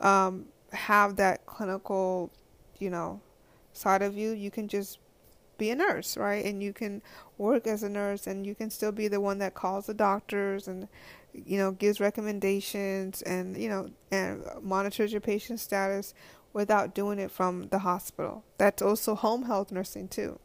um, 0.00 0.46
have 0.72 1.16
that 1.16 1.46
clinical 1.46 2.32
you 2.78 2.90
know 2.90 3.20
side 3.72 4.02
of 4.02 4.16
you. 4.16 4.30
You 4.32 4.50
can 4.50 4.66
just 4.66 4.98
be 5.58 5.70
a 5.70 5.76
nurse 5.76 6.16
right? 6.16 6.44
And 6.44 6.62
you 6.62 6.72
can 6.72 7.02
work 7.38 7.66
as 7.66 7.82
a 7.82 7.88
nurse 7.88 8.26
and 8.26 8.46
you 8.46 8.54
can 8.54 8.70
still 8.70 8.92
be 8.92 9.06
the 9.06 9.20
one 9.20 9.38
that 9.38 9.54
calls 9.54 9.86
the 9.86 9.94
doctors 9.94 10.66
and 10.66 10.88
you 11.32 11.58
know 11.58 11.70
gives 11.70 12.00
recommendations 12.00 13.22
and 13.22 13.56
you 13.56 13.68
know 13.68 13.90
and 14.10 14.42
monitors 14.62 15.12
your 15.12 15.20
patient 15.20 15.60
status 15.60 16.14
without 16.52 16.94
doing 16.94 17.18
it 17.20 17.30
from 17.30 17.68
the 17.68 17.80
hospital. 17.80 18.42
That's 18.58 18.82
also 18.82 19.14
home 19.14 19.44
health 19.44 19.70
nursing 19.70 20.08
too 20.08 20.40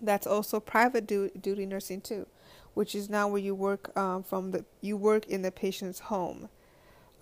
that's 0.00 0.26
also 0.26 0.60
private 0.60 1.06
du- 1.06 1.30
duty 1.30 1.66
nursing 1.66 2.00
too, 2.00 2.26
which 2.74 2.94
is 2.94 3.08
now 3.08 3.28
where 3.28 3.40
you 3.40 3.54
work 3.54 3.96
um, 3.96 4.22
from 4.22 4.50
the 4.52 4.64
you 4.80 4.96
work 4.96 5.26
in 5.26 5.42
the 5.42 5.50
patient's 5.50 6.00
home 6.00 6.48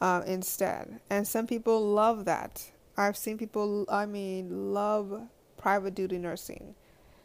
uh, 0.00 0.22
instead. 0.26 1.00
And 1.10 1.26
some 1.26 1.46
people 1.46 1.80
love 1.80 2.24
that. 2.26 2.70
I've 2.96 3.16
seen 3.16 3.38
people, 3.38 3.84
I 3.88 4.06
mean, 4.06 4.72
love 4.72 5.22
private 5.58 5.94
duty 5.94 6.18
nursing 6.18 6.74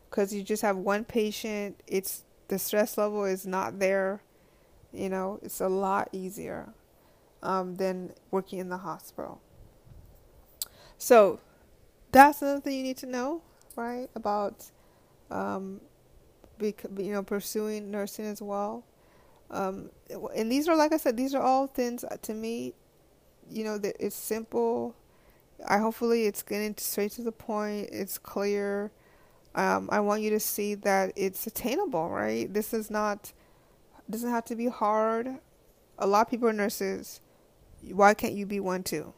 because 0.09 0.33
you 0.33 0.43
just 0.43 0.61
have 0.61 0.77
one 0.77 1.05
patient. 1.05 1.79
It's 1.87 2.23
the 2.47 2.59
stress 2.59 2.97
level 2.97 3.23
is 3.25 3.45
not 3.45 3.79
there. 3.79 4.21
You 4.91 5.09
know, 5.09 5.39
it's 5.41 5.61
a 5.61 5.69
lot 5.69 6.09
easier 6.11 6.73
um, 7.41 7.75
than 7.75 8.13
working 8.29 8.59
in 8.59 8.69
the 8.69 8.77
hospital. 8.77 9.41
So 10.97 11.39
that's 12.11 12.41
another 12.41 12.59
thing 12.59 12.77
you 12.77 12.83
need 12.83 12.97
to 12.97 13.05
know, 13.05 13.41
right? 13.75 14.09
About 14.15 14.69
um, 15.31 15.81
be, 16.57 16.75
you 16.97 17.11
know, 17.11 17.23
pursuing 17.23 17.89
nursing 17.91 18.25
as 18.25 18.41
well. 18.41 18.83
Um, 19.49 19.89
and 20.35 20.51
these 20.51 20.67
are, 20.67 20.75
like 20.75 20.93
I 20.93 20.97
said, 20.97 21.17
these 21.17 21.35
are 21.35 21.41
all 21.41 21.67
things 21.67 22.03
uh, 22.03 22.17
to 22.21 22.33
me, 22.33 22.73
you 23.49 23.63
know, 23.63 23.77
that 23.77 23.95
it's 23.99 24.15
simple. 24.15 24.95
I 25.67 25.77
hopefully 25.77 26.25
it's 26.25 26.41
getting 26.43 26.75
straight 26.77 27.11
to 27.13 27.23
the 27.23 27.31
point. 27.31 27.89
It's 27.91 28.17
clear. 28.17 28.91
Um, 29.53 29.89
I 29.91 29.99
want 29.99 30.21
you 30.21 30.29
to 30.31 30.39
see 30.39 30.75
that 30.75 31.11
it's 31.15 31.45
attainable, 31.45 32.09
right? 32.09 32.51
This 32.51 32.73
is 32.73 32.89
not 32.89 33.33
doesn't 34.09 34.29
have 34.29 34.45
to 34.45 34.55
be 34.55 34.67
hard. 34.67 35.37
A 35.97 36.07
lot 36.07 36.27
of 36.27 36.29
people 36.29 36.47
are 36.49 36.53
nurses. 36.53 37.21
Why 37.91 38.13
can't 38.13 38.33
you 38.33 38.45
be 38.45 38.59
one 38.59 38.83
too? 38.83 39.13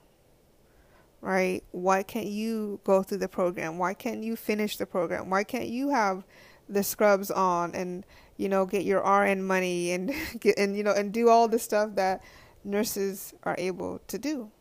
Right? 1.24 1.64
Why 1.72 2.04
can't 2.04 2.28
you 2.28 2.82
go 2.84 3.02
through 3.02 3.20
the 3.20 3.30
program? 3.30 3.78
Why 3.78 3.94
can't 3.94 4.24
you 4.24 4.36
finish 4.36 4.76
the 4.76 4.86
program? 4.86 5.30
Why 5.30 5.46
can't 5.46 5.70
you 5.70 5.90
have 5.90 6.26
the 6.68 6.84
scrubs 6.84 7.32
on 7.32 7.74
and 7.74 8.06
you 8.36 8.50
know 8.50 8.66
get 8.66 8.84
your 8.84 9.02
RN 9.02 9.44
money 9.44 9.92
and 9.92 10.14
get 10.40 10.58
and 10.58 10.76
you 10.76 10.84
know 10.84 10.92
and 10.92 11.14
do 11.14 11.30
all 11.30 11.48
the 11.48 11.60
stuff 11.60 11.96
that 11.96 12.22
nurses 12.66 13.34
are 13.44 13.56
able 13.58 14.02
to 14.08 14.20
do? 14.20 14.52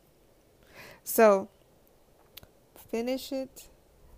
So 1.02 1.48
finish 2.76 3.32
it, 3.32 3.68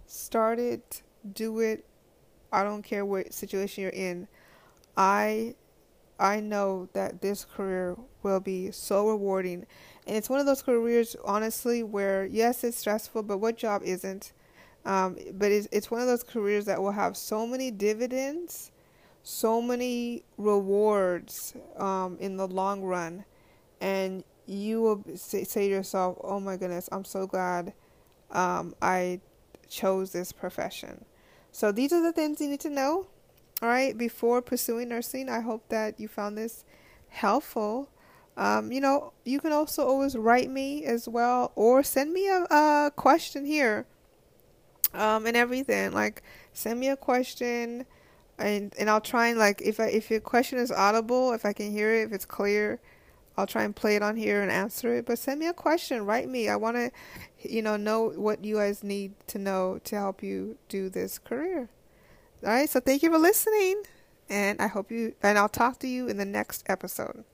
start 0.07 0.59
it, 0.59 1.01
do 1.33 1.61
it. 1.61 1.87
I 2.53 2.63
don't 2.63 2.83
care 2.83 3.07
what 3.07 3.33
situation 3.33 3.83
you're 3.83 3.91
in. 3.91 4.29
I 4.99 5.55
I 6.21 6.41
know 6.41 6.91
that 6.93 7.23
this 7.23 7.47
career 7.47 7.97
will 8.23 8.41
be 8.41 8.71
so 8.71 9.09
rewarding 9.09 9.67
and 10.07 10.17
it's 10.17 10.29
one 10.29 10.41
of 10.41 10.47
those 10.47 10.63
careers, 10.63 11.17
honestly, 11.25 11.83
where 11.83 12.27
yes, 12.27 12.65
it's 12.65 12.79
stressful, 12.79 13.23
but 13.23 13.39
what 13.39 13.57
job 13.57 13.83
isn't? 13.85 14.33
Um, 14.85 15.17
but 15.33 15.51
it's, 15.51 15.67
it's 15.73 15.91
one 15.91 16.01
of 16.01 16.07
those 16.07 16.23
careers 16.23 16.67
that 16.67 16.81
will 16.83 16.93
have 16.93 17.17
so 17.17 17.47
many 17.47 17.71
dividends, 17.71 18.71
so 19.23 19.63
many 19.63 20.25
rewards 20.37 21.55
um, 21.79 22.19
in 22.21 22.37
the 22.37 22.47
long 22.47 22.83
run. 22.83 23.25
And 23.81 24.25
you 24.47 24.83
will 24.83 25.05
say, 25.17 25.45
to 25.45 25.65
yourself, 25.65 26.19
oh 26.23 26.39
my 26.39 26.57
goodness, 26.57 26.89
I'm 26.93 27.05
so 27.05 27.27
glad 27.27 27.73
um, 28.31 28.75
I 28.83 29.21
chose 29.69 30.13
this 30.13 30.33
profession. 30.33 31.05
So 31.51 31.73
these 31.73 31.93
are 31.93 32.03
the 32.03 32.13
things 32.13 32.41
you 32.41 32.49
need 32.49 32.61
to 32.61 32.71
know, 32.71 33.07
all 33.63 33.69
right, 33.69 33.97
before 33.97 34.43
pursuing 34.43 34.89
nursing. 34.89 35.31
I 35.31 35.41
hope 35.41 35.69
that 35.71 35.99
you 35.99 36.09
found 36.09 36.37
this 36.37 36.65
helpful. 37.09 37.89
Um, 38.37 38.73
you 38.73 38.81
know, 38.81 39.13
you 39.25 39.41
can 39.41 39.53
also 39.53 39.87
always 39.87 40.17
write 40.17 40.51
me 40.51 40.85
as 40.85 41.09
well 41.09 41.53
or 41.55 41.83
send 41.83 42.13
me 42.13 42.29
a, 42.29 42.43
a 42.51 42.93
question 42.97 43.45
here 43.45 43.87
um, 44.93 45.27
and 45.27 45.37
everything. 45.37 45.93
Like, 45.93 46.23
send 46.53 46.81
me 46.81 46.89
a 46.89 46.97
question 46.97 47.87
and 48.39 48.75
and 48.79 48.91
I'll 48.91 49.01
try 49.01 49.29
and 49.29 49.39
like 49.39 49.63
if 49.63 49.79
I, 49.79 49.87
if 49.87 50.11
your 50.11 50.21
question 50.21 50.59
is 50.59 50.73
audible, 50.73 51.33
if 51.33 51.45
I 51.45 51.53
can 51.53 51.71
hear 51.71 51.95
it, 51.95 52.07
if 52.07 52.13
it's 52.13 52.25
clear, 52.25 52.81
I'll 53.37 53.47
try 53.47 53.63
and 53.65 53.75
play 53.75 53.97
it 53.97 54.03
on 54.03 54.17
here 54.17 54.43
and 54.43 54.51
answer 54.51 54.95
it. 54.95 55.07
But 55.07 55.19
send 55.19 55.41
me 55.41 55.47
a 55.47 55.53
question, 55.53 56.05
write 56.05 56.29
me. 56.29 56.49
I 56.49 56.57
want 56.57 56.77
to, 56.77 56.91
you 57.49 57.63
know, 57.63 57.77
know 57.77 58.11
what 58.11 58.45
you 58.45 58.57
guys 58.57 58.83
need 58.83 59.13
to 59.29 59.39
know 59.39 59.81
to 59.85 59.97
help 59.97 60.23
you 60.23 60.57
do 60.69 60.89
this 60.89 61.19
career. 61.19 61.69
All 62.43 62.51
right. 62.51 62.69
So 62.69 62.81
thank 62.81 63.03
you 63.03 63.11
for 63.11 63.19
listening, 63.19 63.83
and 64.29 64.61
I 64.61 64.67
hope 64.67 64.91
you 64.91 65.15
and 65.23 65.39
I'll 65.39 65.49
talk 65.49 65.79
to 65.81 65.89
you 65.89 66.09
in 66.09 66.17
the 66.17 66.25
next 66.25 66.65
episode. 66.69 67.25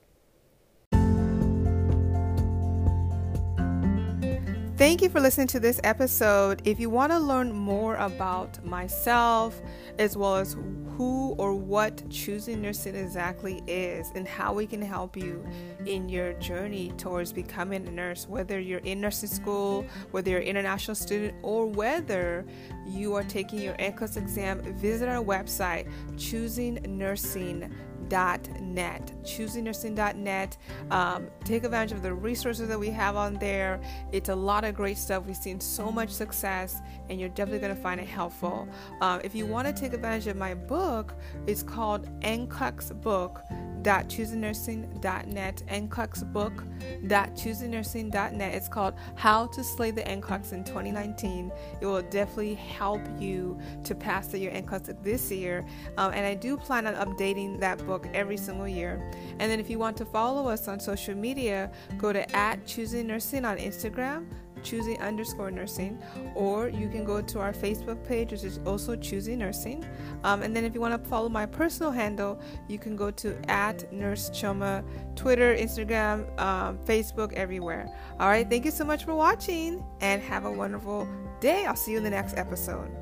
Thank 4.81 5.03
you 5.03 5.09
for 5.11 5.19
listening 5.19 5.45
to 5.49 5.59
this 5.59 5.79
episode. 5.83 6.63
If 6.65 6.79
you 6.79 6.89
want 6.89 7.11
to 7.11 7.19
learn 7.19 7.53
more 7.53 7.97
about 7.97 8.65
myself, 8.65 9.61
as 9.99 10.17
well 10.17 10.37
as 10.37 10.53
who 10.97 11.35
or 11.37 11.53
what 11.53 12.09
choosing 12.09 12.63
nursing 12.63 12.95
exactly 12.95 13.61
is, 13.67 14.11
and 14.15 14.27
how 14.27 14.53
we 14.53 14.65
can 14.65 14.81
help 14.81 15.15
you 15.15 15.45
in 15.85 16.09
your 16.09 16.33
journey 16.33 16.91
towards 16.97 17.31
becoming 17.31 17.87
a 17.87 17.91
nurse, 17.91 18.27
whether 18.27 18.59
you're 18.59 18.79
in 18.79 19.01
nursing 19.01 19.29
school, 19.29 19.85
whether 20.09 20.31
you're 20.31 20.39
an 20.39 20.47
international 20.47 20.95
student, 20.95 21.35
or 21.43 21.67
whether 21.67 22.43
you 22.87 23.13
are 23.13 23.23
taking 23.23 23.61
your 23.61 23.75
NCLEX 23.75 24.17
exam, 24.17 24.61
visit 24.79 25.07
our 25.07 25.23
website, 25.23 25.87
choosingnursing.com 26.15 27.90
choosingnursing.net. 28.11 29.11
Choosingnursing.net. 29.23 30.57
Um, 30.89 31.27
take 31.43 31.63
advantage 31.63 31.91
of 31.93 32.01
the 32.01 32.13
resources 32.13 32.67
that 32.67 32.79
we 32.79 32.89
have 32.89 33.15
on 33.15 33.35
there. 33.35 33.79
It's 34.11 34.29
a 34.29 34.35
lot 34.35 34.63
of 34.63 34.75
great 34.75 34.97
stuff. 34.97 35.25
We've 35.25 35.35
seen 35.35 35.59
so 35.59 35.91
much 35.91 36.09
success, 36.09 36.81
and 37.11 37.19
you're 37.19 37.29
definitely 37.29 37.59
going 37.59 37.75
to 37.75 37.81
find 37.81 37.99
it 37.99 38.07
helpful. 38.07 38.67
Um, 39.01 39.19
if 39.21 39.35
you 39.35 39.45
want 39.45 39.67
to 39.67 39.73
take 39.73 39.91
advantage 39.91 40.27
of 40.27 40.37
my 40.37 40.53
book, 40.53 41.13
it's 41.45 41.61
called 41.61 42.07
NCLEX 42.21 42.99
Book 43.01 43.43
book 46.31 46.63
.choosingnursing.net. 47.35 48.53
It's 48.53 48.67
called 48.67 48.93
How 49.15 49.47
to 49.47 49.63
Slay 49.63 49.91
the 49.91 50.03
NCLEX 50.03 50.53
in 50.53 50.63
2019. 50.63 51.51
It 51.81 51.85
will 51.85 52.01
definitely 52.03 52.53
help 52.55 53.01
you 53.19 53.59
to 53.83 53.95
pass 53.95 54.33
year 54.33 54.51
NCLEX 54.51 55.03
this 55.03 55.31
year. 55.31 55.65
Um, 55.97 56.13
and 56.13 56.25
I 56.25 56.35
do 56.35 56.55
plan 56.57 56.87
on 56.87 56.95
updating 56.95 57.59
that 57.59 57.85
book 57.85 58.07
every 58.13 58.37
single 58.37 58.67
year. 58.67 59.11
And 59.39 59.51
then 59.51 59.59
if 59.59 59.69
you 59.69 59.79
want 59.79 59.97
to 59.97 60.05
follow 60.05 60.47
us 60.47 60.67
on 60.67 60.79
social 60.79 61.15
media, 61.15 61.71
go 61.97 62.13
to 62.13 62.35
at 62.35 62.65
Choosing 62.65 63.07
Nursing 63.07 63.45
on 63.45 63.57
Instagram 63.57 64.27
choosing 64.63 64.99
underscore 65.01 65.51
nursing, 65.51 66.01
or 66.35 66.69
you 66.69 66.89
can 66.89 67.03
go 67.03 67.21
to 67.21 67.39
our 67.39 67.53
Facebook 67.53 68.03
page, 68.05 68.31
which 68.31 68.43
is 68.43 68.59
also 68.65 68.95
choosing 68.95 69.39
nursing. 69.39 69.85
Um, 70.23 70.41
and 70.41 70.55
then 70.55 70.63
if 70.63 70.73
you 70.73 70.81
want 70.81 71.01
to 71.01 71.09
follow 71.09 71.29
my 71.29 71.45
personal 71.45 71.91
handle, 71.91 72.39
you 72.67 72.79
can 72.79 72.95
go 72.95 73.11
to 73.11 73.37
at 73.49 73.91
nurse 73.91 74.29
choma, 74.29 74.83
Twitter, 75.15 75.55
Instagram, 75.55 76.39
um, 76.39 76.77
Facebook, 76.79 77.33
everywhere. 77.33 77.89
All 78.19 78.29
right, 78.29 78.49
thank 78.49 78.65
you 78.65 78.71
so 78.71 78.83
much 78.83 79.05
for 79.05 79.15
watching 79.15 79.83
and 80.01 80.21
have 80.21 80.45
a 80.45 80.51
wonderful 80.51 81.07
day. 81.39 81.65
I'll 81.65 81.75
see 81.75 81.91
you 81.91 81.97
in 81.97 82.03
the 82.03 82.09
next 82.09 82.37
episode. 82.37 83.00